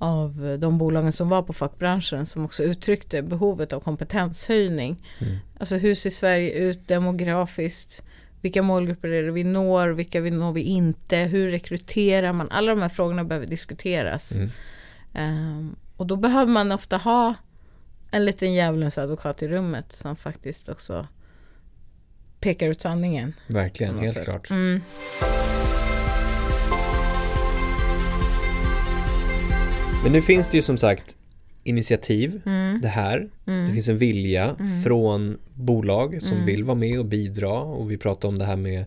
av 0.00 0.56
de 0.60 0.78
bolagen 0.78 1.12
som 1.12 1.28
var 1.28 1.42
på 1.42 1.52
fackbranschen 1.52 2.26
som 2.26 2.44
också 2.44 2.62
uttryckte 2.62 3.22
behovet 3.22 3.72
av 3.72 3.80
kompetenshöjning. 3.80 5.06
Mm. 5.18 5.36
Alltså 5.58 5.76
hur 5.76 5.94
ser 5.94 6.10
Sverige 6.10 6.52
ut 6.52 6.88
demografiskt? 6.88 8.02
Vilka 8.40 8.62
målgrupper 8.62 9.08
är 9.08 9.22
det 9.22 9.32
vi 9.32 9.44
når? 9.44 9.88
Vilka 9.88 10.20
vi 10.20 10.30
når 10.30 10.52
vi 10.52 10.60
inte? 10.60 11.16
Hur 11.16 11.50
rekryterar 11.50 12.32
man? 12.32 12.50
Alla 12.50 12.74
de 12.74 12.82
här 12.82 12.88
frågorna 12.88 13.24
behöver 13.24 13.46
diskuteras. 13.46 14.32
Mm. 14.32 14.50
Ehm, 15.14 15.76
och 15.96 16.06
då 16.06 16.16
behöver 16.16 16.52
man 16.52 16.72
ofta 16.72 16.96
ha 16.96 17.34
en 18.10 18.24
liten 18.24 18.52
djävulens 18.52 18.98
advokat 18.98 19.42
i 19.42 19.48
rummet 19.48 19.92
som 19.92 20.16
faktiskt 20.16 20.68
också 20.68 21.06
pekar 22.40 22.68
ut 22.68 22.80
sanningen. 22.80 23.32
Verkligen, 23.46 23.98
helt 23.98 24.14
sätt. 24.14 24.24
klart. 24.24 24.50
Mm. 24.50 24.80
Men 30.02 30.12
nu 30.12 30.22
finns 30.22 30.48
det 30.48 30.56
ju 30.56 30.62
som 30.62 30.78
sagt 30.78 31.16
initiativ, 31.64 32.40
Mm. 32.46 32.80
det 32.80 32.88
här. 32.88 33.28
Mm. 33.46 33.66
Det 33.66 33.72
finns 33.72 33.88
en 33.88 33.98
vilja 33.98 34.56
från 34.84 35.38
bolag 35.54 36.22
som 36.22 36.32
Mm. 36.32 36.46
vill 36.46 36.64
vara 36.64 36.74
med 36.74 36.98
och 36.98 37.04
bidra 37.04 37.52
och 37.60 37.90
vi 37.90 37.96
pratar 37.96 38.28
om 38.28 38.38
det 38.38 38.44
här 38.44 38.56
med 38.56 38.84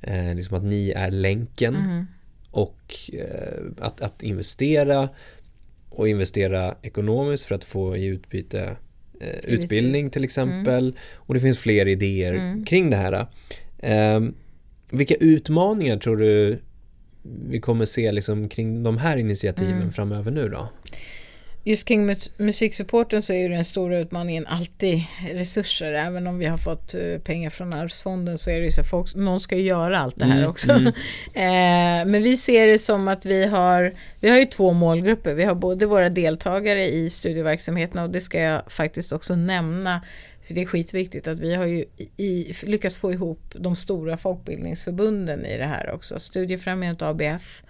eh, 0.00 0.34
liksom 0.34 0.56
att 0.56 0.64
ni 0.64 0.90
är 0.90 1.10
länken 1.10 1.76
Mm. 1.76 2.04
och 2.50 2.94
eh, 3.12 3.62
att, 3.86 4.00
att 4.00 4.22
investera 4.22 5.08
och 5.90 6.08
investera 6.08 6.74
ekonomiskt 6.82 7.44
för 7.44 7.54
att 7.54 7.64
få 7.64 7.96
i 7.96 8.04
utbyte 8.06 8.76
eh, 9.20 9.44
utbildning 9.54 10.10
till 10.10 10.24
exempel 10.24 10.96
och 11.14 11.34
det 11.34 11.40
finns 11.40 11.58
fler 11.58 11.88
idéer 11.88 12.32
Mm. 12.34 12.64
kring 12.64 12.90
det 12.90 12.96
här. 12.96 13.26
Eh, 13.78 14.20
vilka 14.90 15.14
utmaningar 15.14 15.96
tror 15.98 16.16
du 16.16 16.58
vi 17.48 17.60
kommer 17.60 17.84
se 17.84 18.12
liksom 18.12 18.48
kring 18.48 18.82
de 18.82 18.98
här 18.98 19.16
initiativen 19.16 19.76
Mm. 19.76 19.92
framöver 19.92 20.30
nu 20.30 20.48
då? 20.48 20.68
Just 21.64 21.88
kring 21.88 22.06
mus- 22.10 22.30
musiksupporten 22.38 23.22
så 23.22 23.32
är 23.32 23.36
ju 23.38 23.48
den 23.48 23.64
stora 23.64 23.98
utmaningen 23.98 24.46
alltid 24.46 25.00
resurser. 25.32 25.92
Även 25.92 26.26
om 26.26 26.38
vi 26.38 26.46
har 26.46 26.58
fått 26.58 26.94
eh, 26.94 27.18
pengar 27.24 27.50
från 27.50 27.74
arvsfonden 27.74 28.38
så 28.38 28.50
är 28.50 28.58
det 28.58 28.64
ju 28.64 28.70
så 28.70 28.80
att 28.80 28.90
folk, 28.90 29.14
någon 29.14 29.40
ska 29.40 29.56
göra 29.56 29.98
allt 29.98 30.18
det 30.18 30.24
här 30.24 30.38
Mm, 30.38 30.50
också. 30.50 30.70
mm. 30.72 30.86
eh, 31.34 32.10
men 32.12 32.22
vi 32.22 32.36
ser 32.36 32.66
det 32.66 32.78
som 32.78 33.08
att 33.08 33.26
vi 33.26 33.46
har, 33.46 33.92
vi 34.20 34.28
har 34.28 34.38
ju 34.38 34.44
två 34.44 34.72
målgrupper. 34.72 35.34
Vi 35.34 35.44
har 35.44 35.54
både 35.54 35.86
våra 35.86 36.08
deltagare 36.08 36.84
i 36.90 37.10
studieverksamheterna 37.10 38.02
och 38.04 38.10
det 38.10 38.20
ska 38.20 38.40
jag 38.40 38.62
faktiskt 38.72 39.12
också 39.12 39.36
nämna. 39.36 40.02
För 40.46 40.54
det 40.54 40.62
är 40.62 40.66
skitviktigt 40.66 41.28
att 41.28 41.40
vi 41.40 41.54
har 41.54 41.66
ju 41.66 41.84
i, 42.16 42.52
lyckats 42.62 42.98
få 42.98 43.12
ihop 43.12 43.54
de 43.54 43.76
stora 43.76 44.16
folkbildningsförbunden 44.16 45.46
i 45.46 45.58
det 45.58 45.66
här 45.66 45.90
också. 45.90 46.18
Studiefrämjandet 46.18 47.02
och 47.02 47.08
ABF 47.08 47.62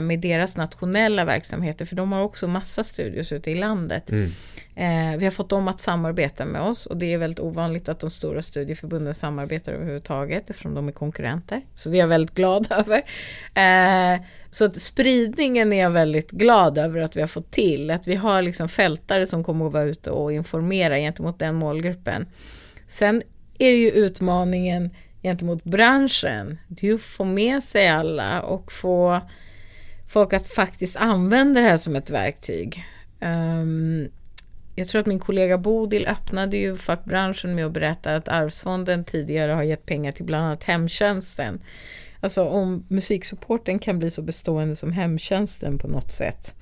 med 0.00 0.20
deras 0.20 0.56
nationella 0.56 1.24
verksamheter, 1.24 1.84
för 1.84 1.96
de 1.96 2.12
har 2.12 2.22
också 2.22 2.46
massa 2.46 2.84
studios 2.84 3.32
ute 3.32 3.50
i 3.50 3.54
landet. 3.54 4.10
Mm. 4.10 4.30
Eh, 4.78 5.18
vi 5.18 5.24
har 5.24 5.30
fått 5.30 5.48
dem 5.50 5.68
att 5.68 5.80
samarbeta 5.80 6.44
med 6.44 6.60
oss 6.60 6.86
och 6.86 6.96
det 6.96 7.12
är 7.12 7.18
väldigt 7.18 7.40
ovanligt 7.40 7.88
att 7.88 8.00
de 8.00 8.10
stora 8.10 8.42
studieförbunden 8.42 9.14
samarbetar 9.14 9.72
överhuvudtaget 9.72 10.50
eftersom 10.50 10.74
de 10.74 10.88
är 10.88 10.92
konkurrenter. 10.92 11.62
Så 11.74 11.88
det 11.88 11.96
är 11.96 12.00
jag 12.00 12.08
väldigt 12.08 12.34
glad 12.34 12.68
över. 12.72 13.02
Eh, 13.54 14.20
så 14.50 14.64
att 14.64 14.76
spridningen 14.76 15.72
är 15.72 15.82
jag 15.82 15.90
väldigt 15.90 16.30
glad 16.30 16.78
över 16.78 17.00
att 17.00 17.16
vi 17.16 17.20
har 17.20 17.28
fått 17.28 17.50
till. 17.50 17.90
Att 17.90 18.06
vi 18.06 18.14
har 18.14 18.42
liksom 18.42 18.68
fältare 18.68 19.26
som 19.26 19.44
kommer 19.44 19.66
att 19.66 19.72
vara 19.72 19.84
ute 19.84 20.10
och 20.10 20.32
informera 20.32 20.98
gentemot 20.98 21.38
den 21.38 21.54
målgruppen. 21.54 22.26
Sen 22.86 23.22
är 23.58 23.70
det 23.72 23.78
ju 23.78 23.90
utmaningen 23.90 24.90
gentemot 25.22 25.64
branschen. 25.64 26.58
Det 26.68 26.86
är 26.86 26.90
ju 26.90 26.94
att 26.94 27.02
få 27.02 27.24
med 27.24 27.62
sig 27.62 27.88
alla 27.88 28.42
och 28.42 28.72
få 28.72 29.20
folk 30.08 30.32
att 30.32 30.46
faktiskt 30.46 30.96
använda 30.96 31.60
det 31.60 31.68
här 31.68 31.76
som 31.76 31.96
ett 31.96 32.10
verktyg. 32.10 32.84
Um, 33.20 34.08
jag 34.74 34.88
tror 34.88 35.00
att 35.00 35.06
min 35.06 35.18
kollega 35.18 35.58
Bodil 35.58 36.06
öppnade 36.06 36.56
ju 36.56 36.76
fackbranschen 36.76 37.54
med 37.54 37.66
att 37.66 37.72
berätta 37.72 38.16
att 38.16 38.28
Arvsfonden 38.28 39.04
tidigare 39.04 39.52
har 39.52 39.62
gett 39.62 39.86
pengar 39.86 40.12
till 40.12 40.24
bland 40.24 40.44
annat 40.44 40.64
hemtjänsten. 40.64 41.60
Alltså 42.20 42.44
om 42.44 42.84
musiksupporten 42.88 43.78
kan 43.78 43.98
bli 43.98 44.10
så 44.10 44.22
bestående 44.22 44.76
som 44.76 44.92
hemtjänsten 44.92 45.78
på 45.78 45.88
något 45.88 46.12
sätt. 46.12 46.54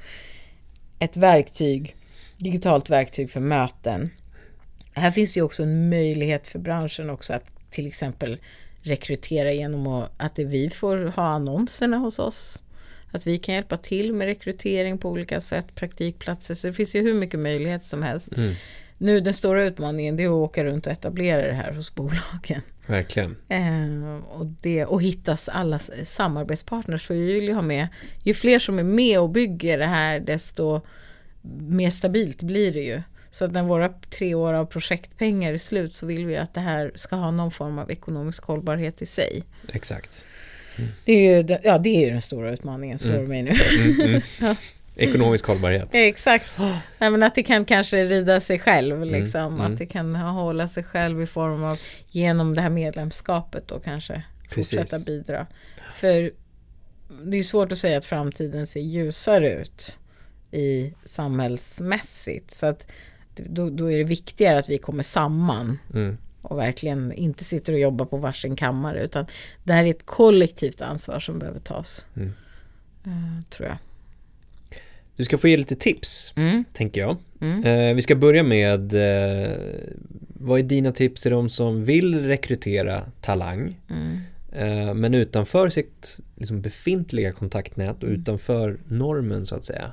Ett 0.99 1.17
verktyg, 1.17 1.97
digitalt 2.37 2.91
verktyg 2.91 3.31
för 3.31 3.41
möten. 3.41 4.11
Här 4.93 5.11
finns 5.11 5.33
det 5.33 5.41
ju 5.41 5.45
också 5.45 5.63
en 5.63 5.89
möjlighet 5.89 6.49
för 6.49 6.59
branschen 6.59 7.11
också 7.11 7.33
att 7.33 7.51
till 7.71 7.87
exempel 7.87 8.39
rekrytera 8.83 9.53
genom 9.53 9.87
att, 9.87 10.13
att 10.17 10.39
vi 10.39 10.71
får 10.71 10.97
ha 11.17 11.25
annonserna 11.25 11.97
hos 11.97 12.19
oss. 12.19 12.63
Att 13.11 13.27
vi 13.27 13.39
kan 13.39 13.55
hjälpa 13.55 13.77
till 13.77 14.13
med 14.13 14.27
rekrytering 14.27 14.99
på 14.99 15.11
olika 15.11 15.41
sätt, 15.41 15.75
praktikplatser. 15.75 16.55
Så 16.55 16.67
det 16.67 16.73
finns 16.73 16.95
ju 16.95 17.03
hur 17.03 17.15
mycket 17.15 17.41
möjlighet 17.41 17.85
som 17.85 18.03
helst. 18.03 18.37
Mm. 18.37 18.55
Nu 18.99 19.21
den 19.21 19.33
stora 19.33 19.65
utmaningen 19.65 20.17
det 20.17 20.23
är 20.23 20.27
att 20.27 20.33
åka 20.33 20.65
runt 20.65 20.87
och 20.87 20.93
etablera 20.93 21.47
det 21.47 21.55
här 21.55 21.73
hos 21.73 21.95
bolagen. 21.95 22.63
Verkligen. 22.87 23.37
Eh, 23.49 24.17
och, 24.17 24.47
det, 24.47 24.85
och 24.85 25.03
hittas 25.03 25.49
alla 25.49 25.79
samarbetspartners. 26.03 27.07
För 27.07 27.15
vi 27.15 27.33
vill 27.33 27.45
ju 27.45 27.55
ha 27.55 27.63
med, 27.63 27.89
ju 28.23 28.35
fler 28.35 28.59
som 28.59 28.79
är 28.79 28.83
med 28.83 29.21
och 29.21 29.31
bygger 29.31 29.79
det 29.79 29.87
här 29.87 30.21
desto 30.21 30.81
mer 31.59 31.91
stabilt 31.91 32.43
blir 32.43 32.73
det 32.73 32.83
ju. 32.83 33.03
Så 33.31 33.45
att 33.45 33.53
när 33.53 33.63
våra 33.63 33.89
tre 33.89 34.35
år 34.35 34.53
av 34.53 34.67
projektpengar 34.67 35.53
är 35.53 35.59
slut 35.59 35.95
så 35.95 36.07
vill 36.07 36.27
vi 36.27 36.37
att 36.37 36.55
det 36.55 36.61
här 36.61 36.93
ska 36.95 37.17
ha 37.17 37.31
någon 37.31 37.51
form 37.51 37.79
av 37.79 37.91
ekonomisk 37.91 38.45
hållbarhet 38.45 39.03
i 39.03 39.07
sig. 39.07 39.45
Exakt. 39.69 40.25
Det 41.05 41.13
är 41.13 41.43
ju, 41.43 41.59
ja, 41.63 41.79
det 41.79 41.89
är 41.89 42.01
ju 42.07 42.11
den 42.11 42.21
stora 42.21 42.53
utmaningen, 42.53 42.99
slår 42.99 43.15
Mm. 43.15 43.29
mig 43.29 43.43
nu. 43.43 43.51
Mm, 43.81 44.01
mm. 44.01 44.21
Ja. 44.41 44.55
Ekonomisk 44.99 45.47
hållbarhet. 45.47 45.89
Exakt. 45.95 46.59
Nej, 46.99 47.11
men 47.11 47.23
att 47.23 47.35
det 47.35 47.43
kan 47.43 47.65
kanske 47.65 48.05
rida 48.05 48.41
sig 48.41 48.59
själv, 48.59 49.05
liksom. 49.05 49.41
mm. 49.55 49.61
Att 49.61 49.79
det 49.79 49.87
kan 49.87 50.15
hålla 50.17 50.69
sig 50.69 50.83
själv 50.85 51.23
i 51.23 51.27
form 51.27 51.65
av 51.65 51.79
genom 52.11 52.55
det 52.55 52.61
här 52.63 52.71
medlemskapet 52.71 53.71
och 53.71 53.85
kanske 53.85 54.23
Precis. 54.51 54.79
fortsätta 54.79 55.05
bidra. 55.05 55.47
För 55.95 56.31
det 57.25 57.37
är 57.37 57.43
svårt 57.43 57.73
att 57.73 57.79
säga 57.79 57.99
att 57.99 58.05
framtiden 58.05 58.67
ser 58.67 58.81
ljusare 58.81 59.53
ut 59.53 59.99
i 60.53 60.93
samhällsmässigt. 61.05 62.51
Så 62.51 62.67
att 62.67 62.87
då, 63.37 63.71
då 63.71 63.93
är 63.93 63.99
det 63.99 64.05
viktigare 64.05 64.59
att 64.59 64.69
vi 64.69 64.79
kommer 64.79 65.03
samman 65.03 65.79
Mm. 65.95 66.19
Och 66.47 66.59
verkligen 66.59 67.13
inte 67.13 67.45
sitter 67.45 67.73
och 67.73 67.79
jobbar 67.79 68.07
på 68.07 68.17
varsin 68.17 68.57
kammare 68.57 69.05
utan 69.05 69.27
det 69.65 69.73
här 69.73 69.85
är 69.85 69.91
ett 69.91 70.07
kollektivt 70.07 70.81
ansvar 70.81 71.21
som 71.21 71.39
behöver 71.39 71.59
tas. 71.61 72.07
Mm. 72.17 72.33
Eh, 73.07 73.45
tror 73.51 73.69
jag. 73.69 73.79
Du 75.17 75.25
ska 75.25 75.39
få 75.39 75.49
ge 75.49 75.57
lite 75.57 75.77
tips, 75.77 76.33
Mm. 76.37 76.65
tänker 76.73 77.01
jag. 77.01 77.17
Mm. 77.41 77.65
Eh, 77.65 77.95
vi 77.95 78.03
ska 78.03 78.15
börja 78.15 78.43
med, 78.43 78.93
eh, 78.95 79.57
vad 80.29 80.59
är 80.59 80.63
dina 80.63 80.93
tips 80.93 81.23
till 81.23 81.31
de 81.31 81.49
som 81.49 81.85
vill 81.85 82.25
rekrytera 82.27 83.03
talang? 83.21 83.81
Mm. 83.91 84.19
Eh, 84.53 84.95
men 84.95 85.15
utanför 85.15 85.69
sitt 85.69 86.19
liksom, 86.37 86.61
befintliga 86.63 87.33
kontaktnät 87.33 88.03
Mm. 88.03 88.15
och 88.15 88.21
utanför 88.21 88.79
normen 88.89 89.47
så 89.47 89.55
att 89.55 89.65
säga. 89.65 89.93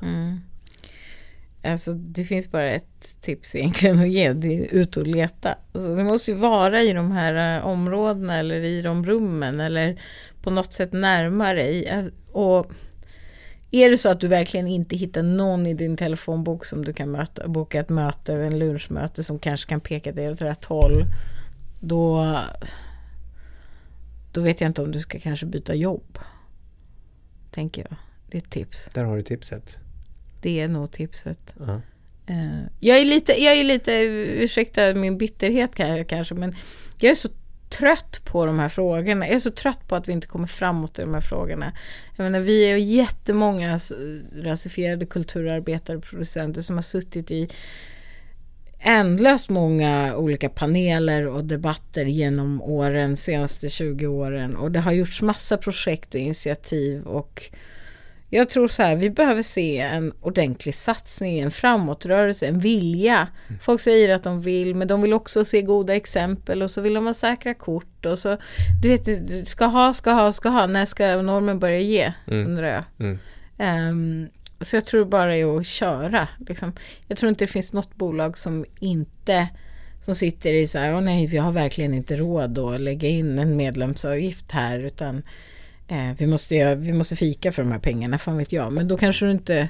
Alltså 1.64 1.94
det 1.94 2.24
finns 2.24 2.52
bara 2.52 2.72
ett 2.72 3.22
tips 3.22 3.56
egentligen 3.56 4.00
att 4.00 4.10
ge, 4.10 4.34
det 4.34 4.60
är 4.60 4.74
ut 4.74 4.98
och 4.98 5.08
leta. 5.08 5.56
Alltså, 5.74 5.96
det 5.96 6.04
måste 6.04 6.32
ju 6.32 6.38
vara 6.38 6.82
i 6.82 6.94
de 6.94 7.12
här 7.12 7.58
eh, 7.58 7.68
områdena 7.68 8.38
eller 8.38 8.64
i 8.64 8.82
de 8.82 9.06
rummen 9.06 9.60
eller 9.60 10.02
på 10.42 10.50
något 10.50 10.74
sätt 10.74 10.94
närmare. 10.94 11.64
dig. 11.64 11.86
Eh, 11.86 12.06
och 12.32 12.72
är 13.72 13.90
det 13.90 13.98
så 13.98 14.10
att 14.10 14.20
du 14.20 14.28
verkligen 14.28 14.68
inte 14.68 14.96
hittar 14.96 15.24
någon 15.24 15.68
i 15.68 15.74
din 15.74 15.98
telefonbok 15.98 16.66
som 16.66 16.86
du 16.86 16.94
kan 16.94 17.12
möta, 17.12 17.48
boka 17.48 17.80
ett 17.80 17.90
möte, 17.90 18.34
en 18.34 18.60
lunchmöte 18.60 19.24
som 19.24 19.40
kanske 19.40 19.70
kan 19.70 19.80
peka 19.80 20.12
dig 20.12 20.32
åt 20.32 20.42
rätt 20.42 20.66
håll. 20.66 21.06
Då, 21.80 22.38
då 24.32 24.42
vet 24.42 24.62
jag 24.62 24.70
inte 24.70 24.82
om 24.82 24.92
du 24.92 25.00
ska 25.00 25.20
kanske 25.20 25.46
byta 25.46 25.76
jobb. 25.76 26.20
Tänker 27.52 27.82
jag. 27.90 27.96
Det 28.28 28.38
är 28.38 28.42
ett 28.42 28.52
tips. 28.52 28.90
Där 28.94 29.04
har 29.04 29.16
du 29.16 29.22
tipset. 29.22 29.80
Det 30.44 30.60
är 30.60 30.68
nog 30.68 30.92
tipset. 30.92 31.56
Ja. 31.60 31.82
Eh, 32.28 32.64
jag 32.80 33.00
är 33.00 33.06
lite, 33.06 33.44
jag 33.44 33.58
är 33.58 33.64
lite, 33.64 33.94
ursäkta 33.94 34.94
min 34.94 35.18
bitterhet 35.18 35.72
ka- 35.72 36.04
kanske, 36.04 36.36
men 36.36 36.56
jag 37.00 37.12
är 37.12 37.16
så 37.16 37.30
trött 37.70 38.22
på 38.26 38.46
de 38.46 38.60
här 38.60 38.70
frågorna. 38.70 39.28
Jag 39.28 39.36
är 39.36 39.40
så 39.40 39.52
trött 39.52 39.88
på 39.88 39.96
att 39.96 40.08
vi 40.08 40.12
inte 40.14 40.28
kommer 40.28 40.48
framåt 40.48 41.00
i 41.00 41.02
de 41.02 41.14
här 41.14 41.22
frågorna. 41.22 41.74
Jag 42.16 42.24
menar, 42.24 42.40
vi 42.40 42.64
är 42.72 42.78
ju 42.78 42.96
jättemånga 42.96 43.80
rasifierade 44.36 45.06
kulturarbetare 45.06 45.98
och 45.98 46.04
producenter 46.04 46.62
som 46.62 46.76
har 46.76 46.82
suttit 46.82 47.32
i 47.32 47.50
ändlöst 48.80 49.50
många 49.50 50.16
olika 50.16 50.50
paneler 50.50 51.28
och 51.28 51.44
debatter 51.46 52.06
genom 52.06 52.62
åren, 52.62 53.18
senaste 53.18 53.70
20 53.70 54.08
åren. 54.08 54.56
Och 54.56 54.72
det 54.72 54.80
har 54.80 54.92
gjorts 54.92 55.22
massa 55.22 55.58
projekt 55.58 56.16
och 56.16 56.22
initiativ 56.22 57.04
och 57.04 57.44
jag 58.38 58.50
tror 58.50 58.68
så 58.68 58.84
här, 58.84 58.96
vi 58.96 59.10
behöver 59.10 59.42
se 59.42 59.80
en 59.80 60.14
ordentlig 60.22 60.76
satsning, 60.76 61.40
en 61.40 61.52
framåtrörelse, 61.52 62.48
en 62.48 62.60
vilja. 62.60 63.28
Folk 63.62 63.82
säger 63.82 64.10
att 64.10 64.24
de 64.24 64.42
vill, 64.42 64.76
men 64.76 64.88
de 64.88 65.02
vill 65.02 65.14
också 65.14 65.46
se 65.46 65.62
goda 65.62 65.96
exempel 65.96 66.62
och 66.62 66.72
så 66.72 66.82
vill 66.82 66.94
de 66.94 67.06
ha 67.06 67.14
säkra 67.14 67.54
kort 67.54 68.06
och 68.06 68.20
så, 68.20 68.38
du 68.82 68.90
vet, 68.90 69.48
ska 69.48 69.66
ha, 69.66 69.94
ska 69.94 70.12
ha, 70.12 70.32
ska 70.32 70.50
ha, 70.50 70.68
när 70.68 70.86
ska 70.86 71.22
normen 71.22 71.60
börja 71.60 71.80
ge, 71.80 72.14
Mm. 72.28 72.46
undrar 72.46 72.68
jag. 72.68 72.84
Mm. 73.00 73.20
Ehm, 73.58 74.28
så 74.62 74.76
jag 74.76 74.86
tror 74.86 75.06
bara 75.06 75.38
är 75.38 75.58
att 75.58 75.66
köra. 75.66 76.28
Liksom. 76.48 76.74
Jag 77.08 77.18
tror 77.18 77.30
inte 77.30 77.44
det 77.46 77.52
finns 77.52 77.74
något 77.74 77.96
bolag 77.96 78.38
som 78.38 78.66
inte 78.80 79.48
som 80.06 80.16
sitter 80.16 80.54
i 80.54 80.68
så 80.68 80.80
här, 80.80 80.96
åh 80.96 81.02
nej, 81.02 81.28
vi 81.28 81.38
har 81.38 81.52
verkligen 81.52 81.94
inte 81.94 82.18
råd 82.18 82.58
att 82.58 82.80
lägga 82.80 83.08
in 83.08 83.40
en 83.40 83.56
medlemsavgift 83.56 84.52
här, 84.52 84.80
utan 84.80 85.24
eh, 85.88 86.12
vi, 86.18 86.28
måste, 86.28 86.76
vi 86.76 86.94
måste 86.94 87.16
fika 87.16 87.52
för 87.52 87.64
de 87.64 87.72
här 87.72 87.80
pengarna, 87.80 88.18
fan 88.18 88.38
vet 88.38 88.52
jag. 88.52 88.74
Men 88.74 88.88
då 88.88 88.98
kanske 88.98 89.26
du 89.26 89.32
inte, 89.32 89.70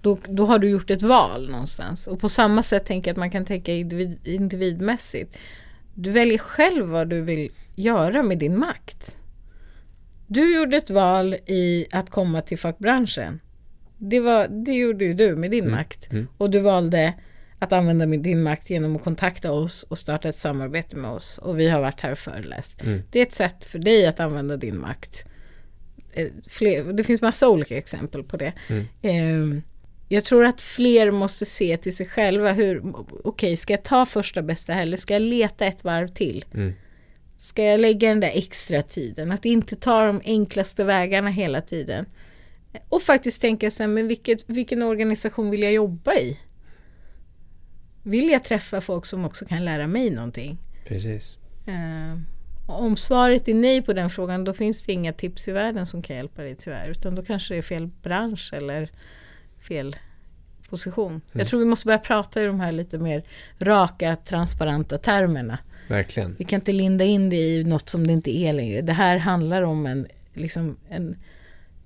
då, 0.00 0.18
då 0.28 0.44
har 0.44 0.58
du 0.58 0.68
gjort 0.68 0.90
ett 0.90 1.02
val 1.02 1.50
någonstans. 1.50 2.06
Och 2.06 2.20
på 2.20 2.28
samma 2.28 2.62
sätt 2.62 2.86
tänker 2.86 3.08
jag 3.08 3.14
att 3.14 3.18
man 3.18 3.30
kan 3.30 3.44
tänka 3.44 3.72
individ, 3.72 4.18
individmässigt. 4.24 5.36
Du 5.94 6.10
väljer 6.10 6.38
själv 6.38 6.86
vad 6.86 7.08
du 7.08 7.20
vill 7.20 7.50
göra 7.74 8.22
med 8.22 8.38
din 8.38 8.58
makt. 8.58 9.18
Du 10.26 10.54
gjorde 10.54 10.76
ett 10.76 10.90
val 10.90 11.34
i 11.34 11.86
att 11.90 12.10
komma 12.10 12.40
till 12.42 12.58
fackbranschen. 12.58 13.40
Det, 13.98 14.20
var, 14.20 14.48
det 14.48 14.72
gjorde 14.72 15.04
ju 15.04 15.14
du 15.14 15.36
med 15.36 15.50
din 15.50 15.70
makt. 15.70 16.12
mm. 16.12 16.28
Och 16.38 16.50
du 16.50 16.60
valde 16.60 17.14
att 17.58 17.72
använda 17.72 18.06
din 18.06 18.42
makt 18.42 18.70
genom 18.70 18.96
att 18.96 19.04
kontakta 19.04 19.52
oss 19.52 19.82
och 19.82 19.98
starta 19.98 20.28
ett 20.28 20.36
samarbete 20.36 20.96
med 20.96 21.10
oss. 21.10 21.38
Och 21.38 21.58
vi 21.58 21.68
har 21.68 21.80
varit 21.80 22.00
här 22.00 22.12
och 22.12 22.18
föreläst. 22.18 22.82
Mm. 22.82 23.02
Det 23.10 23.18
är 23.18 23.22
ett 23.22 23.32
sätt 23.32 23.64
för 23.64 23.78
dig 23.78 24.06
att 24.06 24.20
använda 24.20 24.56
din 24.56 24.80
makt. 24.80 25.24
Eh, 26.16 26.28
Fler, 26.46 26.92
det 26.92 27.04
finns 27.04 27.22
massa 27.22 27.48
olika 27.48 27.78
exempel 27.78 28.22
på 28.22 28.36
det. 28.36 28.52
Eh, 29.02 29.60
jag 30.08 30.24
tror 30.24 30.44
att 30.44 30.60
fler 30.60 31.10
måste 31.10 31.46
se 31.46 31.76
till 31.76 31.96
sig 31.96 32.06
själva 32.06 32.52
hur, 32.52 32.82
okej, 33.24 33.56
ska 33.56 33.72
jag 33.72 33.82
ta 33.82 34.06
första 34.06 34.42
bästa 34.42 34.74
eller 34.74 34.96
ska 34.96 35.14
jag 35.14 35.22
leta 35.22 35.66
ett 35.66 35.84
varv 35.84 36.08
till? 36.08 36.44
Mm. 36.54 36.74
Ska 37.36 37.64
jag 37.64 37.80
lägga 37.80 38.08
den 38.08 38.20
där 38.20 38.30
extra 38.34 38.82
tiden? 38.82 39.32
Att 39.32 39.44
inte 39.44 39.76
ta 39.76 40.06
de 40.06 40.20
enklaste 40.24 40.84
vägarna 40.84 41.30
hela 41.30 41.60
tiden. 41.60 42.06
Och 42.88 43.02
faktiskt 43.02 43.40
tänka 43.40 43.70
sig, 43.70 43.86
men 43.86 44.08
vilket, 44.08 44.50
vilken 44.50 44.82
organisation 44.82 45.50
vill 45.50 45.62
jag 45.62 45.72
jobba 45.72 46.14
i? 46.14 46.38
Vill 48.02 48.28
jag 48.28 48.44
träffa 48.44 48.80
folk 48.80 49.06
som 49.06 49.24
också 49.24 49.46
kan 49.46 49.64
lära 49.64 49.86
mig 49.86 50.10
någonting? 50.10 50.58
Precis. 50.86 51.38
Eh, 51.66 52.18
om 52.66 52.96
svaret 52.96 53.48
är 53.48 53.54
nej 53.54 53.82
på 53.82 53.92
den 53.92 54.10
frågan, 54.10 54.44
då 54.44 54.52
finns 54.52 54.82
det 54.82 54.92
inga 54.92 55.12
tips 55.12 55.48
i 55.48 55.52
världen 55.52 55.86
som 55.86 56.02
kan 56.02 56.16
hjälpa 56.16 56.42
dig 56.42 56.54
tyvärr. 56.54 56.88
Utan 56.88 57.14
då 57.14 57.22
kanske 57.22 57.54
det 57.54 57.58
är 57.58 57.62
fel 57.62 57.90
bransch 58.02 58.52
eller 58.52 58.90
fel 59.68 59.96
position. 60.68 61.20
Jag 61.32 61.48
tror 61.48 61.60
vi 61.60 61.66
måste 61.66 61.86
börja 61.86 61.98
prata 61.98 62.42
i 62.42 62.46
de 62.46 62.60
här 62.60 62.72
lite 62.72 62.98
mer 62.98 63.22
raka, 63.58 64.16
transparenta 64.16 64.98
termerna. 64.98 65.58
Verkligen. 65.88 66.36
Vi 66.38 66.44
kan 66.44 66.60
inte 66.60 66.72
linda 66.72 67.04
in 67.04 67.30
det 67.30 67.36
i 67.36 67.64
något 67.64 67.88
som 67.88 68.06
det 68.06 68.12
inte 68.12 68.36
är 68.36 68.52
längre. 68.52 68.80
Det 68.80 68.92
här 68.92 69.16
handlar 69.16 69.62
om 69.62 69.86
en, 69.86 70.06
liksom 70.34 70.76
en 70.88 71.16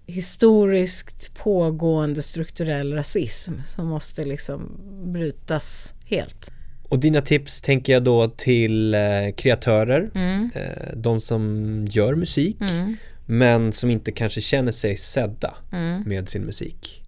historiskt 0.07 1.35
pågående 1.35 2.23
strukturell 2.23 2.95
rasism 2.95 3.53
som 3.67 3.87
måste 3.87 4.25
liksom 4.25 4.81
brytas 5.13 5.95
helt. 6.05 6.51
Och 6.91 6.99
dina 6.99 7.21
tips 7.21 7.61
tänker 7.61 7.93
jag 7.93 8.03
då 8.05 8.29
till 8.29 8.95
eh, 8.95 9.01
kreatörer, 9.37 10.11
Mm. 10.15 10.51
eh, 10.55 10.97
de 10.97 11.21
som 11.21 11.85
gör 11.91 12.15
musik, 12.15 12.57
Mm. 12.61 12.97
men 13.27 13.73
som 13.73 13.91
inte 13.91 14.13
kanske 14.13 14.41
känner 14.41 14.73
sig 14.73 14.97
sedda 14.97 15.55
Mm. 15.73 16.03
med 16.07 16.29
sin 16.29 16.43
musik. 16.43 17.03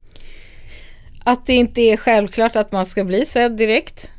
Att 1.25 1.47
det 1.47 1.53
inte 1.55 1.81
är 1.81 1.97
självklart 1.97 2.57
att 2.57 2.73
man 2.73 2.87
ska 2.87 3.05
bli 3.05 3.25
sedd 3.25 3.53
direkt. 3.57 4.11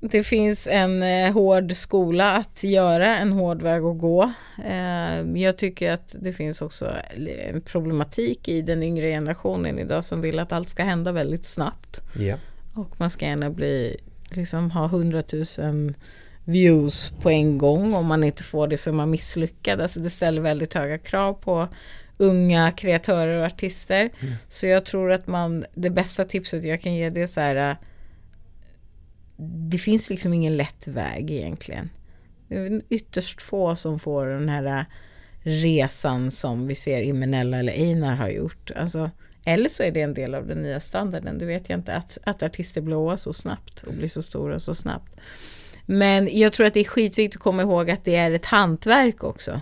Det 0.00 0.22
finns 0.22 0.66
en 0.70 1.02
eh, 1.02 1.32
hård 1.32 1.72
skola 1.76 2.32
att 2.36 2.64
göra, 2.64 3.16
en 3.18 3.32
hård 3.32 3.62
väg 3.62 3.82
att 3.82 3.98
gå. 3.98 4.32
Eh, 4.68 5.42
jag 5.42 5.56
tycker 5.58 5.92
att 5.92 6.16
det 6.20 6.32
finns 6.32 6.62
också 6.62 6.92
en 7.52 7.60
problematik 7.60 8.48
i 8.48 8.62
den 8.62 8.82
yngre 8.82 9.08
generationen 9.08 9.78
idag 9.78 10.04
som 10.04 10.20
vill 10.20 10.38
att 10.38 10.52
allt 10.52 10.68
ska 10.68 10.82
hända 10.82 11.12
väldigt 11.12 11.46
snabbt. 11.46 12.00
Ja. 12.18 12.36
Och 12.74 13.00
man 13.00 13.10
ska 13.10 13.26
gärna 13.26 13.50
bli, 13.50 13.96
liksom 14.36 14.70
ha 14.70 14.86
hundratusen 14.86 15.94
views 16.44 17.12
på 17.20 17.30
en 17.30 17.58
gång. 17.58 17.94
Om 17.94 18.06
man 18.06 18.24
inte 18.24 18.42
får 18.42 18.68
det 18.68 18.78
så 18.78 18.90
är 18.90 18.94
man 18.94 19.10
misslyckad. 19.10 19.80
Alltså 19.80 20.00
det 20.00 20.10
ställer 20.10 20.42
väldigt 20.42 20.74
höga 20.74 20.98
krav 20.98 21.34
på 21.34 21.68
unga 22.16 22.70
kreatörer 22.70 23.38
och 23.38 23.46
artister. 23.46 24.10
Så 24.48 24.66
jag 24.66 24.84
tror 24.84 25.12
att 25.12 25.26
man, 25.26 25.64
det 25.74 25.90
bästa 25.90 26.24
tipset 26.24 26.64
jag 26.64 26.80
kan 26.80 26.94
ge 26.94 27.10
det 27.10 27.22
är 27.22 27.26
så 27.26 27.40
här. 27.40 27.76
Det 29.70 29.78
finns 29.78 30.10
liksom 30.10 30.34
ingen 30.34 30.56
lätt 30.56 30.86
väg 30.86 31.30
egentligen. 31.30 31.90
Det 32.48 32.56
är 32.56 32.82
ytterst 32.88 33.42
få 33.42 33.76
som 33.76 33.98
får 33.98 34.26
den 34.26 34.48
här 34.48 34.86
resan 35.42 36.30
som 36.30 36.66
vi 36.66 36.74
ser 36.74 37.02
Imenella 37.02 37.58
eller 37.58 37.72
Einar 37.72 38.14
har 38.14 38.28
gjort. 38.28 38.70
Alltså, 38.76 39.10
eller 39.44 39.68
så 39.68 39.82
är 39.82 39.90
det 39.90 40.00
en 40.00 40.14
del 40.14 40.34
av 40.34 40.46
den 40.46 40.62
nya 40.62 40.80
standarden, 40.80 41.38
det 41.38 41.46
vet 41.46 41.68
jag 41.68 41.78
inte. 41.78 41.94
Att, 41.94 42.18
att 42.24 42.42
artister 42.42 42.80
blåar 42.80 43.16
så 43.16 43.32
snabbt 43.32 43.82
och 43.82 43.94
blir 43.94 44.08
så 44.08 44.22
stora 44.22 44.58
så 44.58 44.74
snabbt. 44.74 45.20
Men 45.86 46.38
jag 46.38 46.52
tror 46.52 46.66
att 46.66 46.74
det 46.74 46.80
är 46.80 46.84
skitviktigt 46.84 47.36
att 47.36 47.42
komma 47.42 47.62
ihåg 47.62 47.90
att 47.90 48.04
det 48.04 48.16
är 48.16 48.30
ett 48.30 48.46
hantverk 48.46 49.24
också. 49.24 49.60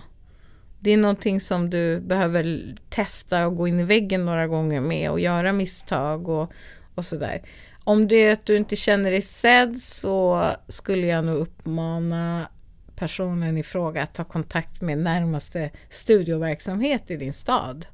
Det 0.79 0.91
är 0.91 0.97
någonting 0.97 1.41
som 1.41 1.69
du 1.69 1.99
behöver 1.99 2.75
testa 2.89 3.47
och 3.47 3.55
gå 3.55 3.67
in 3.67 3.79
i 3.79 3.83
väggen 3.83 4.25
några 4.25 4.47
gånger 4.47 4.81
med 4.81 5.11
och 5.11 5.19
göra 5.19 5.53
misstag 5.53 6.29
och, 6.29 6.51
och 6.95 7.05
sådär. 7.05 7.41
Om 7.83 8.07
det 8.07 8.15
är 8.15 8.31
att 8.31 8.45
du 8.45 8.57
inte 8.57 8.75
känner 8.75 9.11
dig 9.11 9.21
sedd 9.21 9.77
så 9.77 10.49
skulle 10.67 11.07
jag 11.07 11.25
nog 11.25 11.37
uppmana 11.37 12.47
personen 12.95 13.57
i 13.57 13.63
fråga 13.63 14.03
att 14.03 14.13
ta 14.13 14.23
kontakt 14.23 14.81
med 14.81 14.97
närmaste 14.97 15.69
studioverksamhet 15.89 17.11
i 17.11 17.17
din 17.17 17.33
stad. 17.33 17.85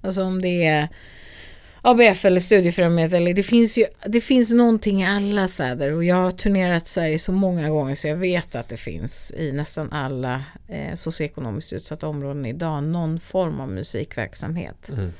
Alltså 0.00 0.22
om 0.22 0.42
det 0.42 0.64
är 0.64 0.88
ABF 1.82 2.24
eller 2.24 2.40
Studiefrämjandet. 2.40 3.16
Eller 3.16 3.34
det, 3.34 3.42
finns 3.42 3.78
ju, 3.78 3.84
det 4.06 4.20
finns 4.20 4.52
någonting 4.52 5.02
i 5.02 5.06
alla 5.06 5.48
städer 5.48 5.92
och 5.92 6.04
jag 6.04 6.16
har 6.16 6.30
turnerat 6.30 6.88
Sverige 6.88 7.18
så 7.18 7.32
många 7.32 7.70
gånger 7.70 7.94
så 7.94 8.08
jag 8.08 8.16
vet 8.16 8.54
att 8.54 8.68
det 8.68 8.76
finns 8.76 9.32
i 9.36 9.52
nästan 9.52 9.92
alla 9.92 10.44
eh, 10.68 10.94
socioekonomiskt 10.94 11.72
utsatta 11.72 12.08
områden 12.08 12.46
idag 12.46 12.84
någon 12.84 13.20
form 13.20 13.60
av 13.60 13.68
musikverksamhet. 13.68 14.88
Mm. 14.88 15.12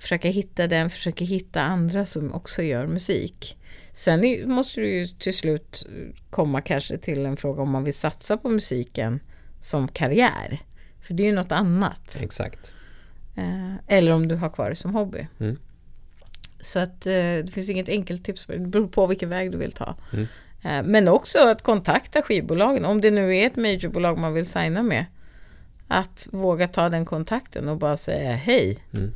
Försöka 0.00 0.28
hitta 0.28 0.66
den, 0.66 0.90
försöka 0.90 1.24
hitta 1.24 1.60
andra 1.60 2.06
som 2.06 2.34
också 2.34 2.62
gör 2.62 2.86
musik. 2.86 3.56
Sen 3.92 4.50
måste 4.50 4.80
du 4.80 4.88
ju 4.88 5.06
till 5.06 5.36
slut 5.36 5.86
komma 6.30 6.60
kanske 6.60 6.98
till 6.98 7.26
en 7.26 7.36
fråga 7.36 7.62
om 7.62 7.70
man 7.70 7.84
vill 7.84 7.94
satsa 7.94 8.36
på 8.36 8.48
musiken 8.48 9.20
som 9.60 9.88
karriär. 9.88 10.60
För 11.00 11.14
det 11.14 11.22
är 11.22 11.26
ju 11.26 11.32
något 11.32 11.52
annat. 11.52 12.18
Exakt. 12.22 12.74
Eh, 13.36 13.74
eller 13.86 14.12
om 14.12 14.28
du 14.28 14.34
har 14.34 14.48
kvar 14.48 14.70
det 14.70 14.76
som 14.76 14.94
hobby. 14.94 15.26
Mm. 15.40 15.56
Så 16.60 16.78
att 16.78 17.06
eh, 17.06 17.12
det 17.12 17.50
finns 17.52 17.70
inget 17.70 17.88
enkelt 17.88 18.24
tips. 18.24 18.46
Det 18.46 18.58
beror 18.58 18.88
på 18.88 19.06
vilken 19.06 19.28
väg 19.28 19.52
du 19.52 19.58
vill 19.58 19.72
ta. 19.72 19.96
Mm. 20.12 20.26
Eh, 20.62 20.90
men 20.90 21.08
också 21.08 21.38
att 21.38 21.62
kontakta 21.62 22.22
skivbolagen. 22.22 22.84
Om 22.84 23.00
det 23.00 23.10
nu 23.10 23.36
är 23.36 23.46
ett 23.46 23.56
majorbolag 23.56 24.18
man 24.18 24.34
vill 24.34 24.46
signa 24.46 24.82
med. 24.82 25.04
Att 25.88 26.28
våga 26.30 26.68
ta 26.68 26.88
den 26.88 27.04
kontakten 27.04 27.68
och 27.68 27.76
bara 27.76 27.96
säga 27.96 28.32
hej. 28.32 28.78
Mm. 28.92 29.14